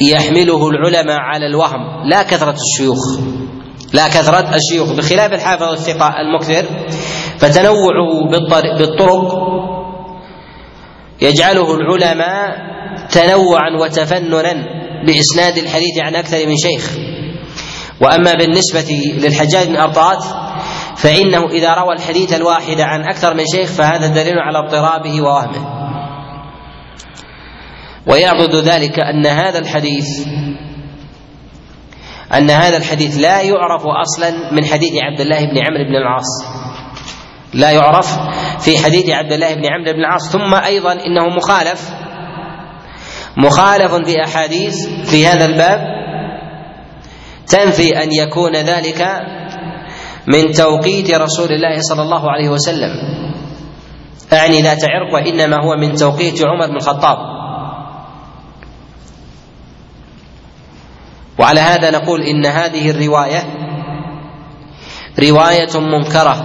يحمله 0.00 0.68
العلماء 0.68 1.18
على 1.18 1.46
الوهم. 1.46 2.08
لا 2.08 2.22
كثرة 2.22 2.56
الشيوخ 2.72 3.18
لا 3.92 4.08
كثرة 4.08 4.54
الشيوخ. 4.54 4.92
بخلاف 4.92 5.32
الحافظ 5.32 5.62
الثقة 5.62 6.14
المكثر 6.20 6.64
فتنوعه 7.38 8.30
بالطرق 8.78 9.34
يجعله 11.22 11.74
العلماء 11.74 12.56
تنوعا 13.10 13.70
وتفننا 13.80 14.54
بإسناد 15.06 15.58
الحديث 15.58 15.98
عن 16.02 16.14
أكثر 16.14 16.46
من 16.46 16.56
شيخ. 16.56 16.90
وأما 18.00 18.32
بالنسبة 18.32 19.14
للحجاج 19.16 19.66
بن 19.66 19.76
ارطاط 19.76 20.24
فإنه 20.96 21.50
إذا 21.50 21.74
روى 21.74 21.94
الحديث 21.94 22.32
الواحد 22.32 22.80
عن 22.80 23.02
أكثر 23.02 23.34
من 23.34 23.44
شيخ 23.54 23.70
فهذا 23.70 24.06
دليل 24.06 24.38
على 24.38 24.58
اضطرابه 24.58 25.22
ووهمه. 25.22 25.84
ويعضد 28.06 28.54
ذلك 28.54 29.00
أن 29.00 29.26
هذا 29.26 29.58
الحديث 29.58 30.26
أن 32.34 32.50
هذا 32.50 32.76
الحديث 32.76 33.16
لا 33.16 33.40
يعرف 33.42 33.82
أصلا 33.86 34.52
من 34.52 34.64
حديث 34.64 34.92
عبد 35.02 35.20
الله 35.20 35.40
بن 35.40 35.58
عمرو 35.58 35.84
بن 35.84 35.96
العاص. 35.96 36.44
لا 37.54 37.70
يعرف 37.70 38.18
في 38.60 38.78
حديث 38.84 39.10
عبد 39.10 39.32
الله 39.32 39.54
بن 39.54 39.66
عمرو 39.66 39.92
بن 39.92 40.00
العاص. 40.00 40.32
ثم 40.32 40.54
أيضا 40.54 40.92
إنه 40.92 41.28
مخالف 41.36 41.90
مخالف 43.36 43.94
في 43.94 44.24
أحاديث 44.24 44.86
في 45.10 45.26
هذا 45.26 45.44
الباب. 45.44 45.80
تنفي 47.46 48.02
أن 48.02 48.12
يكون 48.12 48.56
ذلك 48.56 49.06
من 50.26 50.52
توقيت 50.52 51.10
رسول 51.10 51.52
الله 51.52 51.80
صلى 51.80 52.02
الله 52.02 52.30
عليه 52.30 52.48
وسلم. 52.48 52.90
أعني 54.32 54.62
ذات 54.62 54.84
عرق 54.84 55.14
وانما 55.14 55.56
هو 55.64 55.76
من 55.76 55.94
توقيت 55.94 56.46
عمر 56.46 56.66
بن 56.66 56.76
الخطاب. 56.76 57.18
وعلى 61.38 61.60
هذا 61.60 61.90
نقول 61.90 62.20
إن 62.22 62.46
هذه 62.46 62.90
الرواية 62.90 63.42
رواية 65.18 65.80
منكرة. 65.80 66.36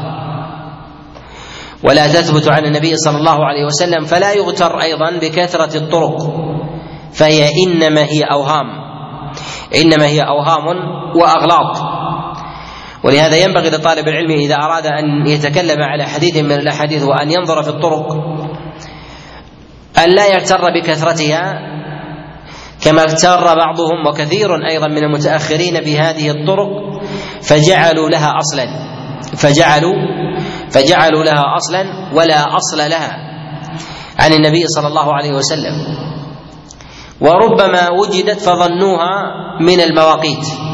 ولا 1.84 2.08
تثبت 2.08 2.48
عن 2.52 2.66
النبي 2.66 2.96
صلى 2.96 3.18
الله 3.18 3.46
عليه 3.46 3.66
وسلم 3.66 4.06
فلا 4.06 4.34
يغتر 4.34 4.82
أيضا 4.82 5.12
بكثرة 5.22 5.78
الطرق. 5.78 6.18
فهي 7.14 7.50
إنما 7.66 8.02
هي 8.02 8.24
أوهام. 8.24 8.66
إنما 9.76 10.06
هي 10.06 10.22
أوهام 10.22 10.66
وأغلاط. 11.16 11.89
ولهذا 13.04 13.38
ينبغي 13.38 13.70
لطالب 13.70 14.08
العلم 14.08 14.32
إذا 14.32 14.56
أراد 14.56 14.86
أن 14.86 15.28
يتكلم 15.28 15.82
على 15.84 16.06
حديث 16.06 16.38
من 16.38 16.52
الأحاديث 16.52 17.04
وأن 17.04 17.32
ينظر 17.32 17.64
في 17.64 17.70
الطرق 17.70 18.12
أن 19.98 20.16
لا 20.16 20.28
يغتر 20.28 20.62
بكثرتها 20.76 21.70
كما 22.84 23.02
اغتر 23.02 23.56
بعضهم 23.56 24.08
وكثير 24.08 24.50
أيضا 24.70 24.88
من 24.88 25.04
المتأخرين 25.04 25.80
بهذه 25.80 26.30
الطرق 26.32 26.70
فجعلوا 27.42 28.10
لها 28.10 28.34
أصلا. 28.38 28.66
فجعلوا 29.38 29.94
فجعلوا 30.70 31.24
لها 31.24 31.44
أصلا 31.58 31.84
ولا 32.14 32.56
أصل 32.56 32.78
لها 32.78 33.18
عن 34.20 34.34
النبي 34.34 34.68
صلى 34.68 34.88
الله 34.88 35.14
عليه 35.14 35.32
وسلم. 35.32 35.74
وربما 37.22 37.90
وجدت 37.90 38.40
فظنوها 38.40 39.16
من 39.62 39.82
المواقيت. 39.82 40.69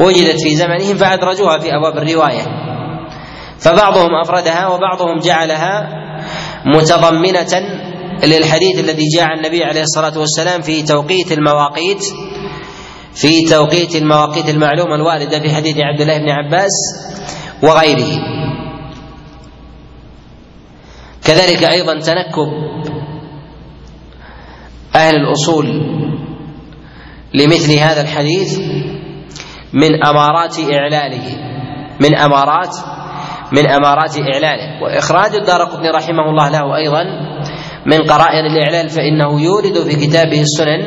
وجدت 0.00 0.40
في 0.40 0.56
زمنهم 0.56 0.96
فأدرجوها 0.96 1.58
في 1.58 1.68
أبواب 1.74 1.98
الرواية. 1.98 2.42
فبعضهم 3.58 4.14
أفردها 4.24 4.68
وبعضهم 4.68 5.18
جعلها 5.18 5.88
متضمنة 6.66 7.80
للحديث 8.24 8.80
الذي 8.80 9.04
جاء 9.16 9.24
عن 9.24 9.38
النبي 9.38 9.64
عليه 9.64 9.82
الصلاة 9.82 10.18
والسلام 10.18 10.60
في 10.60 10.82
توقيت 10.82 11.32
المواقيت 11.32 12.02
في 13.14 13.48
توقيت 13.50 13.96
المواقيت 13.96 14.48
المعلومة 14.48 14.94
الواردة 14.94 15.40
في 15.40 15.50
حديث 15.54 15.76
عبد 15.78 16.00
الله 16.00 16.18
بن 16.18 16.28
عباس 16.28 16.70
وغيره. 17.62 18.40
كذلك 21.24 21.64
أيضا 21.64 21.98
تنكب 21.98 22.48
أهل 24.94 25.16
الأصول 25.16 25.66
لمثل 27.34 27.72
هذا 27.72 28.00
الحديث 28.00 28.58
من 29.72 30.06
أمارات 30.06 30.56
إعلاله. 30.58 31.36
من 32.00 32.18
امارات 32.18 32.76
من 33.52 33.66
أمارات 33.66 34.16
إعلاله. 34.18 34.82
وإخراج 34.82 35.34
الدار 35.34 35.64
قطني 35.64 35.90
رحمه 35.90 36.30
الله 36.30 36.48
له 36.48 36.76
أيضا 36.76 37.04
من 37.86 38.02
قرائن 38.02 38.46
الإعلال 38.46 38.88
فإنه 38.88 39.40
يورد 39.40 39.82
في 39.82 40.06
كتابه 40.06 40.40
السنن 40.40 40.82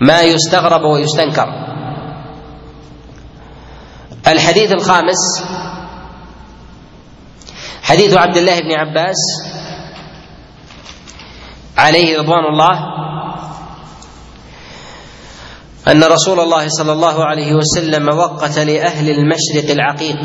ما 0.00 0.22
يستغرب 0.22 0.84
ويستنكر. 0.84 1.48
الحديث 4.28 4.72
الخامس 4.72 5.44
حديث 7.82 8.14
عبد 8.16 8.36
الله 8.36 8.60
بن 8.60 8.72
عباس 8.72 9.16
عليه 11.78 12.18
رضوان 12.18 12.44
الله 12.44 13.03
أن 15.88 16.04
رسول 16.04 16.40
الله 16.40 16.68
صلى 16.68 16.92
الله 16.92 17.24
عليه 17.24 17.54
وسلم 17.54 18.08
وقت 18.08 18.58
لأهل 18.58 19.10
المشرق 19.10 19.70
العقيق. 19.70 20.18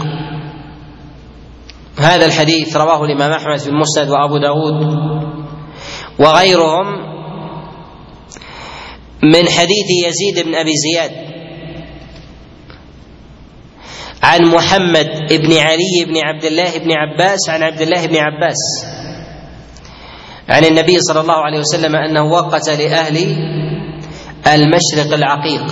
هذا 1.99 2.25
الحديث 2.25 2.75
رواه 2.77 3.03
الإمام 3.03 3.31
أحمد 3.31 3.59
في 3.59 3.67
المسند 3.67 4.09
وأبو 4.09 4.37
داود 4.37 4.73
وغيرهم 6.19 6.85
من 9.23 9.49
حديث 9.49 9.87
يزيد 10.07 10.45
بن 10.45 10.55
أبي 10.55 10.71
زياد 10.75 11.11
عن 14.23 14.45
محمد 14.45 15.07
بن 15.31 15.57
علي 15.57 16.05
بن 16.07 16.17
عبد 16.17 16.43
الله 16.45 16.77
بن 16.77 16.91
عباس 16.91 17.49
عن 17.49 17.63
عبد 17.63 17.81
الله 17.81 18.05
بن 18.07 18.15
عباس 18.17 18.85
عن 20.49 20.65
النبي 20.65 20.99
صلى 20.99 21.21
الله 21.21 21.33
عليه 21.45 21.59
وسلم 21.59 21.95
أنه 21.95 22.23
وقت 22.31 22.69
لأهل 22.69 23.17
المشرق 24.47 25.13
العقيق. 25.13 25.65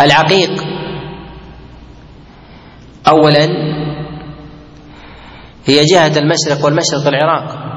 العقيق. 0.00 0.64
اولا 3.08 3.46
هي 5.66 5.84
جهة 5.84 6.18
المشرق 6.18 6.64
والمشرق 6.64 7.06
العراق. 7.06 7.70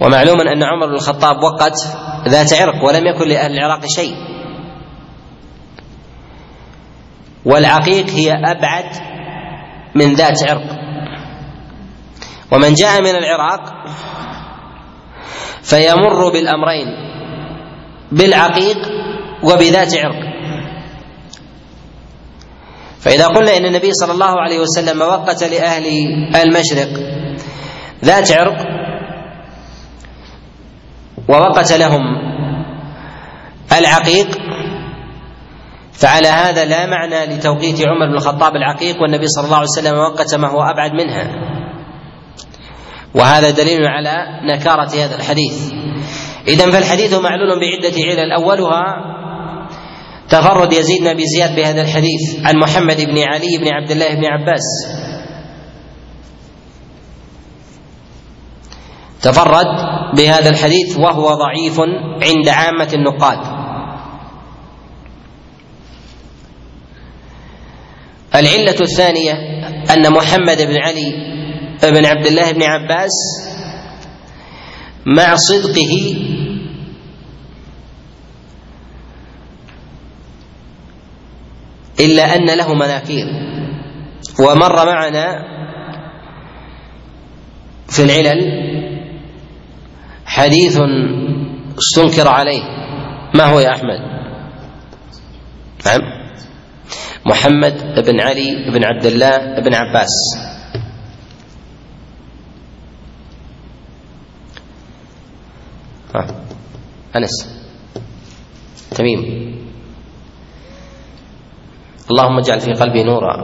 ومعلوم 0.00 0.40
أن 0.40 0.62
عمر 0.62 0.86
بن 0.86 0.94
الخطاب 0.94 1.36
وقت 1.42 1.74
ذات 2.28 2.52
عرق 2.52 2.84
ولم 2.84 3.06
يكن 3.06 3.28
لأهل 3.28 3.52
العراق 3.52 3.80
شيء. 3.86 4.14
والعقيق 7.44 8.10
هي 8.10 8.32
أبعد 8.32 8.90
من 9.94 10.14
ذات 10.14 10.50
عرق. 10.50 10.78
ومن 12.52 12.74
جاء 12.74 13.00
من 13.00 13.10
العراق 13.10 13.74
فيمر 15.62 16.28
بالأمرين 16.32 16.88
بالعقيق 18.12 18.78
وبذات 19.42 19.94
عرق. 19.94 20.26
فإذا 23.00 23.26
قلنا 23.26 23.56
إن 23.56 23.64
النبي 23.64 23.92
صلى 23.92 24.12
الله 24.12 24.40
عليه 24.40 24.58
وسلم 24.60 25.00
وقت 25.02 25.44
لأهل 25.44 25.86
المشرق 26.36 26.88
ذات 28.04 28.32
عرق 28.32 28.58
ووقت 31.28 31.72
لهم 31.72 32.02
العقيق 33.78 34.28
فعلى 35.92 36.28
هذا 36.28 36.64
لا 36.64 36.86
معنى 36.86 37.26
لتوقيت 37.26 37.80
عمر 37.80 38.06
بن 38.06 38.14
الخطاب 38.14 38.56
العقيق 38.56 39.02
والنبي 39.02 39.26
صلى 39.26 39.44
الله 39.44 39.56
عليه 39.56 39.68
وسلم 39.68 39.98
وقت 39.98 40.34
ما 40.34 40.48
هو 40.48 40.62
أبعد 40.62 40.92
منها. 40.92 41.30
وهذا 43.16 43.50
دليل 43.50 43.86
على 43.86 44.26
نكارة 44.52 45.04
هذا 45.04 45.16
الحديث. 45.16 45.72
إذا 46.48 46.70
فالحديث 46.70 47.14
معلول 47.14 47.60
بعدة 47.60 47.96
علل. 48.04 48.32
أولها 48.32 48.84
تفرد 50.28 50.72
يزيد 50.72 51.00
بن 51.00 51.06
أبي 51.06 51.26
زياد 51.26 51.56
بهذا 51.56 51.82
الحديث 51.82 52.46
عن 52.46 52.54
محمد 52.56 52.96
بن 52.96 53.18
علي 53.18 53.58
بن 53.58 53.68
عبد 53.68 53.90
الله 53.90 54.14
بن 54.14 54.24
عباس. 54.24 54.62
تفرد 59.22 59.66
بهذا 60.16 60.50
الحديث 60.50 60.98
وهو 60.98 61.34
ضعيف 61.34 61.80
عند 62.22 62.48
عامة 62.48 62.88
النقاد. 62.94 63.38
العلة 68.34 68.80
الثانية 68.80 69.32
أن 69.90 70.12
محمد 70.12 70.62
بن 70.62 70.76
علي 70.76 71.35
بن 71.82 72.06
عبد 72.06 72.26
الله 72.26 72.52
بن 72.52 72.62
عباس 72.62 73.12
مع 75.06 75.34
صدقه 75.34 76.16
إلا 82.00 82.36
أن 82.36 82.56
له 82.58 82.74
مناكير. 82.74 83.26
ومر 84.40 84.86
معنا 84.86 85.26
في 87.88 88.02
العلل 88.02 88.40
حديث 90.26 90.80
استنكر 91.78 92.28
عليه. 92.28 92.62
ما 93.34 93.44
هو 93.44 93.60
يا 93.60 93.70
أحمد؟ 93.70 94.00
نعم. 95.86 96.00
محمد 97.26 98.04
بن 98.06 98.20
علي 98.20 98.70
بن 98.72 98.84
عبد 98.84 99.06
الله 99.06 99.60
بن 99.60 99.74
عباس. 99.74 100.45
أنس. 107.16 107.48
تميم. 108.90 109.20
اللهم 112.10 112.38
اجعل 112.38 112.60
في 112.60 112.72
قلبي 112.72 113.02
نورا. 113.02 113.36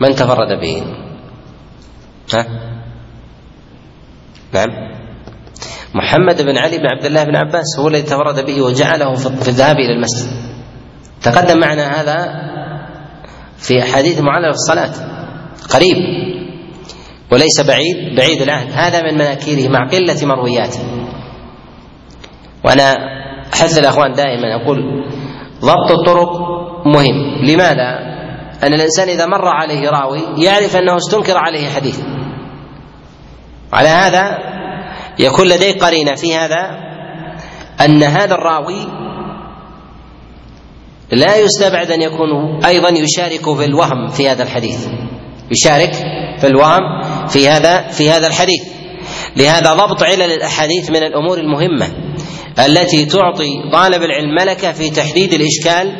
من 0.00 0.14
تفرد 0.14 0.60
به؟ 0.60 0.82
ها؟ 2.34 2.46
نعم. 4.54 4.68
محمد 5.94 6.42
بن 6.42 6.58
علي 6.58 6.78
بن 6.78 6.86
عبد 6.86 7.04
الله 7.04 7.24
بن 7.24 7.36
عباس 7.36 7.78
هو 7.78 7.88
الذي 7.88 8.02
تفرد 8.02 8.46
به 8.46 8.62
وجعله 8.62 9.14
في 9.14 9.48
الذهاب 9.48 9.76
إلى 9.76 9.92
المسجد. 9.92 10.30
تقدم 11.22 11.60
معنا 11.60 12.00
هذا 12.00 12.18
في 13.58 13.82
أحاديث 13.82 14.20
معلقة 14.20 14.50
في 14.50 14.56
الصلاة. 14.56 14.92
قريب. 15.70 15.96
وليس 17.32 17.60
بعيد 17.60 18.16
بعيد 18.16 18.42
العهد. 18.42 18.72
هذا 18.72 19.02
من 19.02 19.14
مناكيره 19.14 19.68
مع 19.68 19.88
قلة 19.88 20.26
مروياته. 20.26 21.03
وأنا 22.64 22.96
احث 23.54 23.78
الأخوان 23.78 24.12
دائما 24.12 24.62
أقول 24.62 25.04
ضبط 25.60 25.90
الطرق 25.90 26.30
مهم. 26.86 27.44
لماذا؟ 27.44 28.14
أن 28.62 28.74
الإنسان 28.74 29.08
إذا 29.08 29.26
مر 29.26 29.48
عليه 29.48 29.90
راوي 29.90 30.20
يعرف 30.44 30.76
أنه 30.76 30.96
استنكر 30.96 31.36
عليه 31.36 31.68
حديث. 31.68 32.00
على 33.72 33.88
هذا 33.88 34.38
يكون 35.18 35.46
لديه 35.48 35.78
قرينة 35.78 36.14
في 36.14 36.36
هذا 36.36 36.70
أن 37.80 38.02
هذا 38.02 38.34
الراوي 38.34 38.86
لا 41.12 41.36
يستبعد 41.36 41.90
أن 41.90 42.02
يكون 42.02 42.64
أيضا 42.64 42.88
يشارك 42.88 43.56
في 43.56 43.64
الوهم 43.64 44.08
في 44.08 44.28
هذا 44.28 44.42
الحديث. 44.42 44.88
يشارك 45.50 45.94
في 46.40 46.46
الوهم 46.46 46.80
في 47.28 47.48
هذا 47.48 47.88
في 47.88 48.10
هذا 48.10 48.26
الحديث. 48.26 48.62
لهذا 49.36 49.74
ضبط 49.74 50.02
علل 50.02 50.22
الأحاديث 50.32 50.90
من 50.90 51.02
الأمور 51.02 51.38
المهمة. 51.38 52.03
التي 52.58 53.04
تعطي 53.04 53.70
طالب 53.72 54.02
العلم 54.02 54.34
ملكة 54.40 54.72
في 54.72 54.90
تحديد 54.90 55.32
الإشكال 55.32 55.92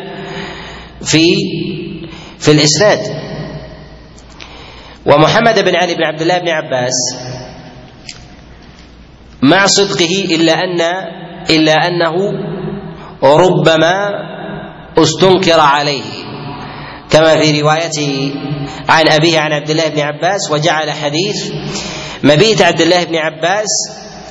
في 1.02 1.26
في 2.38 2.50
الإسناد. 2.50 3.00
ومحمد 5.06 5.58
بن 5.58 5.76
علي 5.76 5.94
بن 5.94 6.02
عبد 6.04 6.20
الله 6.22 6.38
بن 6.38 6.48
عباس 6.48 6.92
مع 9.42 9.66
صدقه 9.66 10.24
إلا 10.34 10.52
أن 10.52 10.80
إلا 11.50 11.72
أنه 11.72 12.12
ربما 13.22 14.10
استنكر 14.98 15.60
عليه 15.60 16.02
كما 17.10 17.36
في 17.40 17.60
روايته 17.60 18.34
عن 18.88 19.08
أبيه 19.08 19.38
عن 19.38 19.52
عبد 19.52 19.70
الله 19.70 19.88
بن 19.88 20.00
عباس 20.00 20.50
وجعل 20.50 20.90
حديث 20.90 21.52
مبيت 22.22 22.62
عبد 22.62 22.80
الله 22.80 23.04
بن 23.04 23.16
عباس 23.16 23.68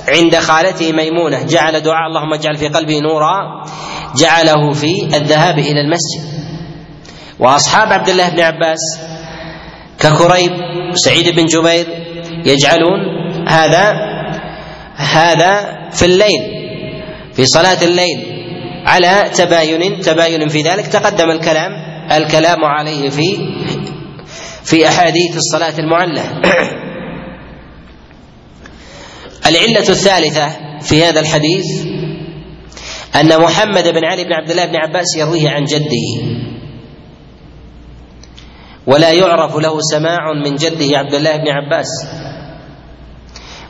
عند 0.08 0.36
خالته 0.36 0.92
ميمونة. 0.92 1.42
جعل 1.42 1.80
دعاء 1.80 2.06
اللهم 2.08 2.32
اجعل 2.32 2.56
في 2.56 2.68
قلبي 2.68 3.00
نورا. 3.00 3.64
جعله 4.16 4.72
في 4.72 5.16
الذهاب 5.16 5.58
إلى 5.58 5.80
المسجد. 5.80 6.34
وأصحاب 7.38 7.92
عبد 7.92 8.08
الله 8.08 8.28
بن 8.28 8.40
عباس 8.40 8.80
ككريب 9.98 10.52
سعيد 10.94 11.34
بن 11.36 11.44
جبير 11.46 11.86
يجعلون 12.46 13.00
هذا 13.48 13.94
هذا 14.96 15.74
في 15.90 16.04
الليل 16.04 16.42
في 17.32 17.46
صلاة 17.46 17.82
الليل 17.82 18.44
على 18.86 19.30
تباين 19.34 20.00
تباين 20.00 20.48
في 20.48 20.62
ذلك. 20.62 20.86
تقدم 20.86 21.30
الكلام 21.30 21.72
الكلام 22.12 22.64
عليه 22.64 23.08
في 23.08 23.54
في 24.64 24.88
أحاديث 24.88 25.36
الصلاة 25.36 25.78
المعلة. 25.78 26.22
العلة 29.46 29.88
الثالثة 29.88 30.48
في 30.80 31.04
هذا 31.04 31.20
الحديث 31.20 31.64
أن 33.14 33.40
محمد 33.40 33.88
بن 33.88 34.04
علي 34.04 34.24
بن 34.24 34.32
عبد 34.32 34.50
الله 34.50 34.64
بن 34.64 34.76
عباس 34.76 35.16
يرويه 35.16 35.50
عن 35.50 35.64
جده. 35.64 36.34
ولا 38.86 39.12
يعرف 39.12 39.56
له 39.56 39.80
سماع 39.80 40.32
من 40.44 40.56
جده 40.56 40.98
عبد 40.98 41.14
الله 41.14 41.36
بن 41.36 41.48
عباس. 41.48 41.86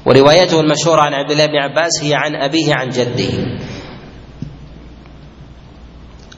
وروايته 0.06 0.60
المشهورة 0.60 1.00
عن 1.00 1.14
عبد 1.14 1.30
الله 1.30 1.46
بن 1.46 1.56
عباس 1.56 2.02
هي 2.02 2.14
عن 2.14 2.36
أبيه 2.36 2.74
عن 2.74 2.88
جده. 2.88 3.32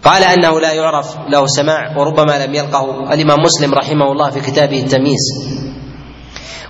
قال 0.04 0.22
أنه 0.22 0.60
لا 0.60 0.72
يعرف 0.72 1.16
له 1.28 1.46
سماع 1.46 1.96
وربما 1.98 2.46
لم 2.46 2.54
يلقه 2.54 3.12
الإمام 3.14 3.40
مسلم 3.42 3.74
رحمه 3.74 4.12
الله 4.12 4.30
في 4.30 4.40
كتابه 4.40 4.80
التمييز. 4.80 5.26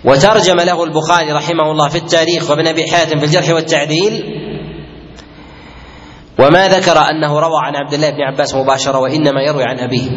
وترجم 0.06 0.56
له 0.56 0.84
البخاري 0.84 1.32
رحمه 1.32 1.70
الله 1.70 1.88
في 1.88 1.98
التاريخ 1.98 2.50
وابن 2.50 2.66
أبي 2.66 2.84
حاتم 2.92 3.18
في 3.18 3.24
الجرح 3.24 3.50
والتعديل 3.50 4.24
وما 6.38 6.68
ذكر 6.68 6.98
أنه 6.98 7.40
روى 7.40 7.60
عن 7.62 7.76
عبد 7.76 7.94
الله 7.94 8.10
بن 8.10 8.22
عباس 8.22 8.54
مباشرة 8.54 8.98
وإنما 8.98 9.42
يروي 9.42 9.64
عن 9.64 9.78
أبيه. 9.78 10.10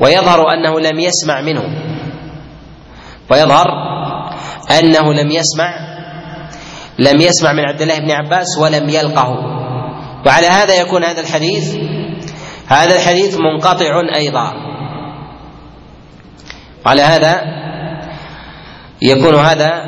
ويظهر 0.00 0.52
أنه 0.52 0.80
لم 0.80 1.00
يسمع 1.00 1.40
منه. 1.40 1.62
ويظهر 3.30 3.66
أنه 4.70 5.12
لم 5.12 5.30
يسمع 5.30 5.74
لم 6.98 7.20
يسمع 7.20 7.52
من 7.52 7.64
عبد 7.64 7.82
الله 7.82 7.98
بن 7.98 8.10
عباس 8.10 8.58
ولم 8.58 8.88
يلقه. 8.88 9.28
وعلى 10.26 10.46
هذا 10.46 10.80
يكون 10.80 11.04
هذا 11.04 11.20
الحديث 11.20 11.76
هذا 12.66 12.96
الحديث 12.96 13.36
منقطع 13.40 14.00
أيضا. 14.16 14.71
وعلى 16.86 17.02
هذا 17.02 17.42
يكون 19.02 19.34
هذا 19.34 19.84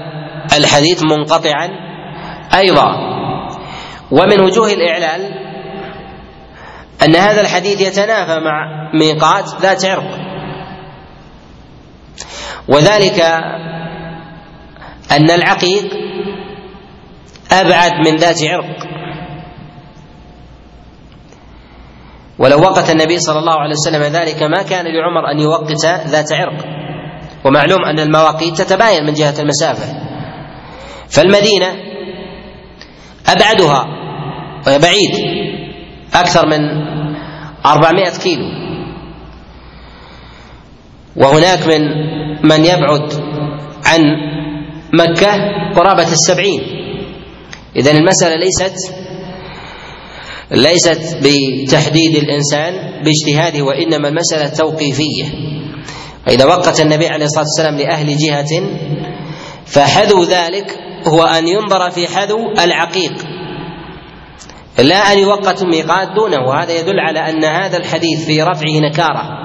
الحديث 0.56 1.02
منقطعا. 1.04 1.68
أيضا 2.54 2.86
ومن 4.10 4.40
وجوه 4.40 4.72
الإعلال 4.72 5.44
أن 7.02 7.16
هذا 7.16 7.40
الحديث 7.40 7.80
يتنافى 7.80 8.40
مع 8.40 8.90
ميقات 8.94 9.44
ذات 9.60 9.84
عرق. 9.84 10.18
وذلك 12.68 13.20
أن 15.10 15.30
العقيق 15.30 15.84
أبعد 17.52 17.92
من 18.06 18.16
ذات 18.16 18.44
عرق. 18.44 18.76
ولو 22.38 22.60
وقت 22.60 22.90
النبي 22.90 23.18
صلى 23.18 23.38
الله 23.38 23.60
عليه 23.60 23.74
وسلم 23.74 24.02
ذلك 24.02 24.42
ما 24.42 24.62
كان 24.62 24.84
لعمر 24.86 25.30
أن 25.32 25.38
يوقت 25.40 25.86
ذات 26.06 26.32
عرق. 26.32 26.64
ومعلوم 27.44 27.84
أن 27.84 28.00
المواقيت 28.00 28.62
تتباين 28.62 29.04
من 29.04 29.12
جهة 29.12 29.34
المسافة. 29.40 29.94
فالمدينة 31.08 31.74
أبعدها 33.26 33.84
وهي 34.66 34.78
بعيد 34.78 35.14
أكثر 36.14 36.46
من 36.46 36.60
أربعمائة 37.66 38.18
كيلو. 38.22 38.44
وهناك 41.16 41.66
من 41.66 41.80
من 42.42 42.64
يبعد 42.64 43.12
عن 43.86 44.00
مكة 44.92 45.32
قرابة 45.76 46.12
السبعين. 46.12 46.60
إذا 47.76 47.90
المسألة 47.90 48.36
ليست 48.36 48.94
ليست 50.50 51.18
بتحديد 51.22 52.16
الإنسان 52.16 52.72
باجتهاده 53.04 53.62
وإنما 53.62 54.08
المسألة 54.08 54.48
توقيفية. 54.48 55.24
فإذا 56.26 56.44
وقت 56.44 56.80
النبي 56.80 57.08
عليه 57.08 57.24
الصلاة 57.24 57.44
والسلام 57.44 57.76
لأهل 57.76 58.16
جهة 58.16 58.62
فحذو 59.66 60.22
ذلك 60.22 60.78
هو 61.08 61.22
أن 61.22 61.48
ينظر 61.48 61.90
في 61.90 62.08
حذو 62.08 62.38
العقيق. 62.64 63.12
لا 64.78 65.12
أن 65.12 65.18
يوقت 65.18 65.64
ميقات 65.64 66.08
دونه. 66.16 66.48
وهذا 66.48 66.80
يدل 66.80 67.00
على 67.00 67.18
أن 67.18 67.44
هذا 67.44 67.76
الحديث 67.76 68.26
في 68.26 68.42
رفعه 68.42 68.80
نكارة. 68.90 69.44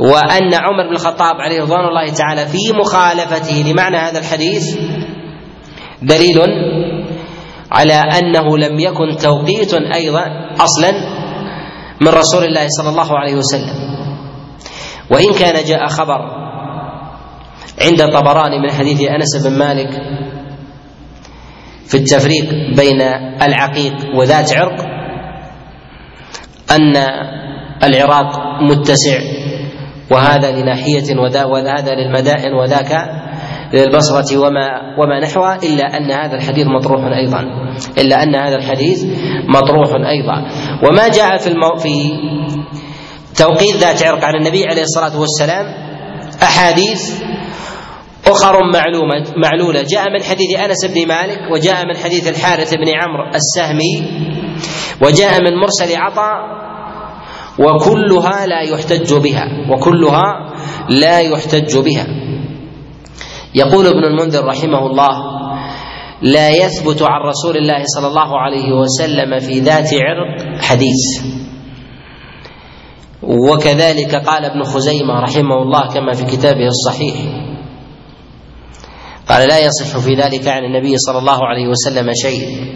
وأن 0.00 0.54
عمر 0.54 0.88
بن 0.88 0.94
الخطاب 0.94 1.36
عليه 1.36 1.62
رضوان 1.62 1.84
الله 1.88 2.12
تعالى 2.12 2.46
في 2.46 2.58
مخالفته 2.80 3.64
لمعنى 3.70 3.96
هذا 3.96 4.18
الحديث 4.18 4.76
دليل 6.02 6.38
على 7.72 7.94
أنه 7.94 8.58
لم 8.58 8.78
يكن 8.80 9.16
توقيت 9.16 9.74
أيضا 9.74 10.24
أصلا 10.60 10.90
من 12.00 12.08
رسول 12.08 12.44
الله 12.44 12.66
صلى 12.68 12.88
الله 12.88 13.18
عليه 13.18 13.34
وسلم. 13.34 13.74
وإن 15.10 15.34
كان 15.38 15.64
جاء 15.64 15.86
خبر 15.86 16.20
عند 17.82 18.00
الطبراني 18.00 18.58
من 18.58 18.70
حديث 18.72 19.00
أنس 19.00 19.46
بن 19.46 19.58
مالك 19.58 19.90
في 21.86 21.96
التفريق 21.96 22.44
بين 22.76 23.00
العقيق 23.42 23.94
وذات 24.14 24.52
عرق 24.56 24.80
أن 26.70 26.96
العراق 27.82 28.38
متسع 28.62 29.18
وهذا 30.10 30.50
لناحية 30.52 31.16
وهذا 31.44 31.94
للمدائن 31.94 32.52
وذاك 32.54 32.92
للبصرة 33.72 34.38
وما 34.38 34.68
وما 34.98 35.20
نحوها 35.20 35.56
إلا 35.56 35.84
أن 35.96 36.10
هذا 36.10 36.36
الحديث 36.36 36.66
مطروح 36.66 37.04
أيضا 37.04 37.40
إلا 37.98 38.22
أن 38.22 38.34
هذا 38.34 38.56
الحديث 38.56 39.04
مطروح 39.48 39.88
أيضا. 39.94 40.36
وما 40.88 41.08
جاء 41.08 41.36
في 41.36 41.46
المو 41.46 41.76
في 41.76 42.10
توقيت 43.38 43.76
ذات 43.76 44.02
عرق 44.02 44.24
عن 44.24 44.34
النبي 44.34 44.66
عليه 44.66 44.82
الصلاة 44.82 45.20
والسلام 45.20 45.66
أحاديث 46.42 47.22
أخر 48.26 48.54
معلومة 48.74 49.24
معلولة. 49.44 49.82
جاء 49.82 50.04
من 50.10 50.22
حديث 50.22 50.58
أنس 50.58 50.84
بن 50.84 51.08
مالك 51.08 51.38
وجاء 51.52 51.86
من 51.86 51.96
حديث 51.96 52.28
الحارث 52.28 52.74
بن 52.74 52.88
عمرو 53.02 53.30
السهمي 53.34 54.10
وجاء 55.02 55.32
من 55.40 55.56
مرسل 55.60 55.96
عطاء 55.96 56.60
وكلها 57.58 58.46
لا 58.46 58.60
يحتج 58.60 59.14
بها 59.14 59.46
وكلها 59.70 60.54
لا 60.88 61.20
يحتج 61.20 61.78
بها. 61.78 62.06
يقول 63.54 63.86
ابن 63.86 64.04
المنذر 64.04 64.44
رحمه 64.44 64.86
الله 64.86 65.40
لا 66.22 66.50
يثبت 66.50 67.02
عن 67.02 67.20
رسول 67.20 67.56
الله 67.56 67.82
صلى 67.84 68.06
الله 68.06 68.38
عليه 68.38 68.72
وسلم 68.72 69.38
في 69.38 69.60
ذات 69.60 69.88
عرق 69.94 70.62
حديث. 70.62 71.24
وكذلك 73.22 74.14
قال 74.14 74.44
ابن 74.44 74.62
خزيمة 74.62 75.20
رحمه 75.20 75.62
الله 75.62 75.88
كما 75.94 76.12
في 76.12 76.24
كتابه 76.24 76.66
الصحيح. 76.66 77.14
قال 79.28 79.48
لا 79.48 79.58
يصح 79.58 79.98
في 79.98 80.14
ذلك 80.14 80.48
عن 80.48 80.64
النبي 80.64 80.96
صلى 80.96 81.18
الله 81.18 81.46
عليه 81.46 81.68
وسلم 81.68 82.12
شيء. 82.22 82.74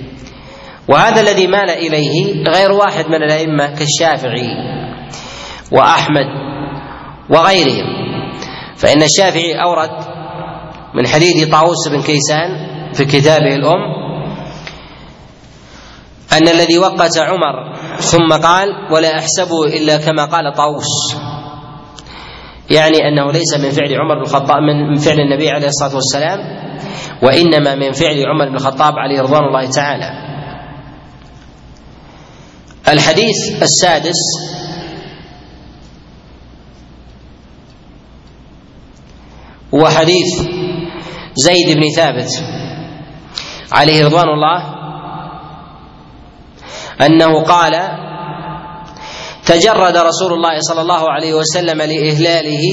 وهذا 0.88 1.20
الذي 1.20 1.46
مال 1.46 1.70
إليه 1.70 2.44
غير 2.48 2.72
واحد 2.72 3.06
من 3.06 3.22
الأئمة 3.22 3.66
كالشافعي 3.66 4.48
وأحمد 5.72 6.26
وغيرهم. 7.30 7.86
فإن 8.76 9.02
الشافعي 9.02 9.62
أورد 9.62 10.13
من 10.94 11.06
حديث 11.06 11.48
طاووس 11.48 11.88
بن 11.88 12.02
كيسان 12.02 12.48
في 12.92 13.04
كتابه 13.04 13.54
الأم 13.54 14.04
أن 16.32 16.48
الذي 16.48 16.78
وقت 16.78 17.18
عمر 17.18 17.74
ثم 17.98 18.32
قال 18.32 18.68
ولا 18.92 19.18
احسبه 19.18 19.64
إلا 19.64 19.96
كما 19.96 20.24
قال 20.24 20.52
طاووس. 20.54 21.16
يعني 22.70 22.98
أنه 23.08 23.32
ليس 23.32 23.54
من 23.54 23.70
فعل 23.70 23.94
عمر 23.94 24.14
بن 24.14 24.22
الخطاب 24.22 24.58
من 24.62 24.94
فعل 24.98 25.20
النبي 25.20 25.50
عليه 25.50 25.68
الصلاة 25.68 25.94
والسلام 25.94 26.38
وإنما 27.22 27.74
من 27.74 27.92
فعل 27.92 28.24
عمر 28.26 28.48
بن 28.48 28.54
الخطاب 28.54 28.94
عليه 28.98 29.22
رضوان 29.22 29.44
الله 29.44 29.70
تعالى. 29.70 30.10
الحديث 32.88 33.62
السادس 33.62 34.20
هو 39.74 39.88
حديث 39.88 40.46
زيد 41.34 41.76
بن 41.76 41.82
ثابت 41.96 42.30
عليه 43.72 44.04
رضوان 44.04 44.28
الله 44.28 44.74
أنه 47.00 47.42
قال 47.42 47.74
تجرد 49.46 49.96
رسول 49.96 50.32
الله 50.32 50.60
صلى 50.60 50.80
الله 50.80 51.10
عليه 51.10 51.34
وسلم 51.34 51.82
لإهلاله 51.82 52.64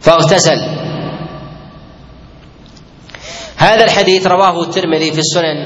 فاغتسل. 0.00 0.60
هذا 3.56 3.84
الحديث 3.84 4.26
رواه 4.26 4.62
الترمذي 4.62 5.12
في 5.12 5.18
السنن 5.18 5.58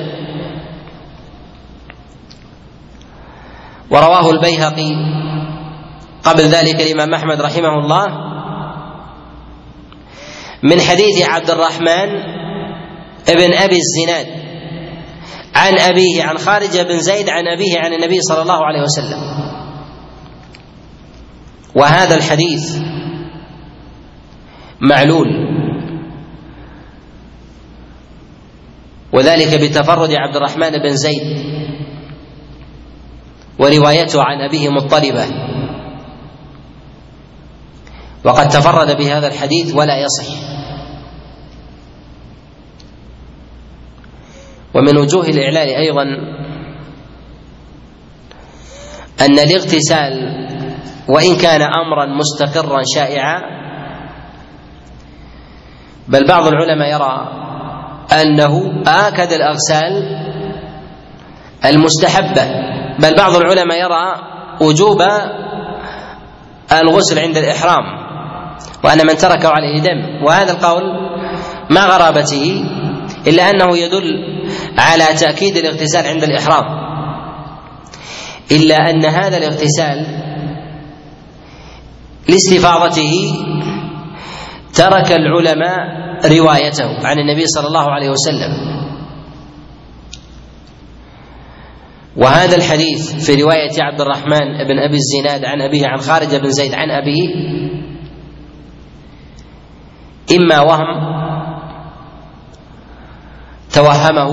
ورواه 3.90 4.30
البيهقي. 4.30 4.92
قبل 6.24 6.42
ذلك 6.42 6.80
الإمام 6.80 7.14
أحمد 7.14 7.40
رحمه 7.40 7.74
الله 7.84 8.24
من 10.62 10.80
حديث 10.80 11.22
عبد 11.28 11.50
الرحمن 11.50 12.09
ابن 13.28 13.52
أبي 13.55 13.76
الزناد 13.76 14.26
عن 15.55 15.78
أبيه 15.78 16.22
عن 16.22 16.38
خارجه 16.38 16.82
بن 16.82 16.98
زيد 17.00 17.28
عن 17.28 17.46
أبيه 17.46 17.78
عن 17.78 17.92
النبي 17.92 18.20
صلى 18.20 18.42
الله 18.42 18.64
عليه 18.66 18.82
وسلم. 18.82 19.20
وهذا 21.74 22.16
الحديث 22.16 22.76
معلول. 24.80 25.28
وذلك 29.12 29.61
بتفرد 29.61 30.11
عبد 30.14 30.36
الرحمن 30.36 30.70
بن 30.70 30.96
زيد 30.96 31.44
وروايته 33.59 34.22
عن 34.22 34.40
أبيه 34.48 34.68
مضطربة 34.68 35.53
وقد 38.25 38.49
تفرد 38.49 38.97
بهذا 38.97 39.27
الحديث 39.27 39.75
ولا 39.75 39.99
يصح. 39.99 40.35
ومن 44.75 44.97
وجوه 44.99 45.27
الإعلال 45.27 45.68
أيضا 45.68 46.03
أن 49.20 49.39
الاغتسال 49.39 50.12
وإن 51.09 51.37
كان 51.37 51.62
أمرا 51.62 52.07
مستقرا 52.07 52.83
شائعا 52.95 53.41
بل 56.09 56.27
بعض 56.29 56.47
العلماء 56.47 56.93
يرى 56.93 57.29
أنه 58.12 58.83
آكد 58.87 59.33
الأغسال 59.33 59.93
المستحبة 61.64 62.45
بل 62.99 63.16
بعض 63.16 63.35
العلماء 63.35 63.79
يرى 63.79 64.14
وجوب 64.61 65.03
الغسل 66.72 67.18
عند 67.18 67.37
الإحرام. 67.37 68.03
وأن 68.84 68.98
من 69.07 69.16
تركه 69.16 69.48
عليه 69.48 69.80
دم. 69.80 70.24
وهذا 70.26 70.52
القول 70.52 70.82
ما 71.70 71.80
غرابته 71.86 72.64
إلا 73.26 73.50
أنه 73.50 73.78
يدل 73.78 74.05
على 74.78 75.05
تأكيد 75.05 75.57
الاغتسال 75.57 76.07
عند 76.07 76.22
الإحرام. 76.22 76.64
إلا 78.52 78.90
أن 78.90 79.05
هذا 79.05 79.36
الاغتسال 79.36 80.07
لاستفاضته 82.28 83.12
ترك 84.74 85.12
العلماء 85.12 86.05
روايته 86.38 87.07
عن 87.07 87.18
النبي 87.18 87.46
صلى 87.46 87.66
الله 87.66 87.90
عليه 87.90 88.11
وسلم. 88.11 88.74
وهذا 92.16 92.57
الحديث 92.57 93.26
في 93.26 93.42
رواية 93.42 93.82
عبد 93.82 94.00
الرحمن 94.00 94.64
بن 94.68 94.78
أبي 94.78 94.96
الزناد 94.96 95.44
عن 95.44 95.61
أبيه 95.61 95.86
عن 95.86 95.98
خارج 95.98 96.36
بن 96.36 96.50
زيد 96.50 96.74
عن 96.74 96.90
أبيه 96.90 97.28
إما 100.37 100.61
وهم 100.61 101.14
توهمه 103.72 104.30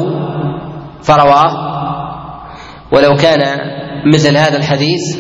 فرواه. 1.01 1.71
ولو 2.91 3.15
كان 3.15 3.59
مثل 4.13 4.37
هذا 4.37 4.57
الحديث 4.57 5.17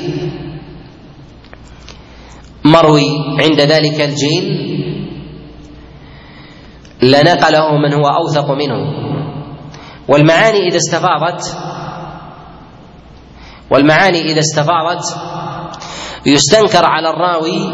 مروي 2.65 3.07
عند 3.39 3.61
ذلك 3.61 4.01
الجيل 4.01 4.71
لنقله 7.01 7.77
من 7.77 7.93
هو 7.93 8.07
أوثق 8.07 8.51
منه. 8.51 9.11
والمعاني 10.07 10.67
إذا 10.67 10.77
استفاضت 10.77 11.57
والمعاني 13.69 14.21
إذا 14.21 14.39
استفاضت 14.39 15.03
يستنكر 16.25 16.85
على 16.85 17.09
الراوي 17.09 17.73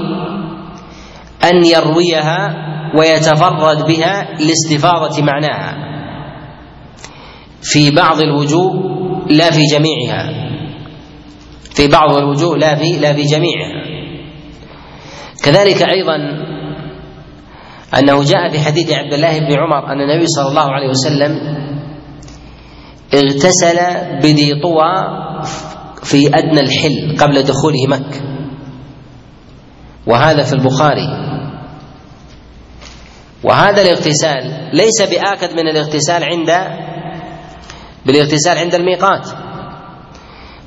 أن 1.43 1.65
يرويها 1.65 2.55
ويتفرد 2.95 3.85
بها 3.87 4.27
لاستفاضة 4.39 5.21
معناها. 5.23 5.87
في 7.61 7.91
بعض 7.91 8.19
الوجوه 8.19 8.71
لا 9.29 9.51
في 9.51 9.61
جميعها. 9.63 10.47
في 11.75 11.87
بعض 11.87 12.15
الوجوه 12.17 12.57
لا 12.57 12.75
في 12.75 12.99
لا 12.99 13.13
في 13.13 13.21
جميعها. 13.21 13.87
كذلك 15.43 15.81
أيضا 15.81 16.15
أنه 17.99 18.23
جاء 18.23 18.49
في 18.51 18.59
حديث 18.59 18.91
عبد 18.91 19.13
الله 19.13 19.39
بن 19.39 19.53
عمر 19.59 19.93
أن 19.93 20.01
النبي 20.01 20.27
صلى 20.27 20.47
الله 20.47 20.71
عليه 20.71 20.89
وسلم 20.89 21.57
اغتسل 23.13 23.77
بذي 24.23 24.61
طوى 24.61 24.93
في 26.03 26.27
أدنى 26.27 26.59
الحل 26.59 27.17
قبل 27.19 27.43
دخوله 27.43 27.87
مكة. 27.87 28.21
وهذا 30.07 30.43
في 30.43 30.53
البخاري. 30.53 31.26
وهذا 33.43 33.81
الاغتسال 33.81 34.69
ليس 34.73 35.01
بآكد 35.01 35.53
من 35.53 35.67
الاغتسال 35.67 36.23
عند 36.23 36.51
بالاغتسال 38.05 38.57
عند 38.57 38.75
الميقات. 38.75 39.27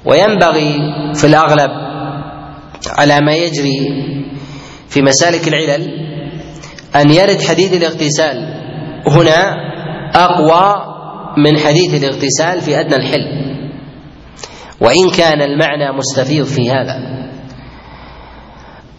وينبغي 0.05 0.75
في 1.14 1.27
الأغلب 1.27 1.71
على 2.99 3.21
ما 3.21 3.35
يجري 3.35 3.79
في 4.89 5.03
مسالك 5.03 5.49
العلل 5.49 6.11
أن 6.97 7.11
يرد 7.11 7.43
حديث 7.43 7.73
الاغتسال 7.73 8.37
هنا 9.07 9.57
أقوى 10.14 10.85
من 11.39 11.59
حديث 11.59 12.05
الاغتسال 12.05 12.61
في 12.61 12.81
أدنى 12.81 12.97
الحل. 12.97 13.41
وإن 14.81 15.11
كان 15.11 15.43
المعنى 15.43 15.93
مستفيض 15.93 16.45
في 16.45 16.71
هذا. 16.71 17.21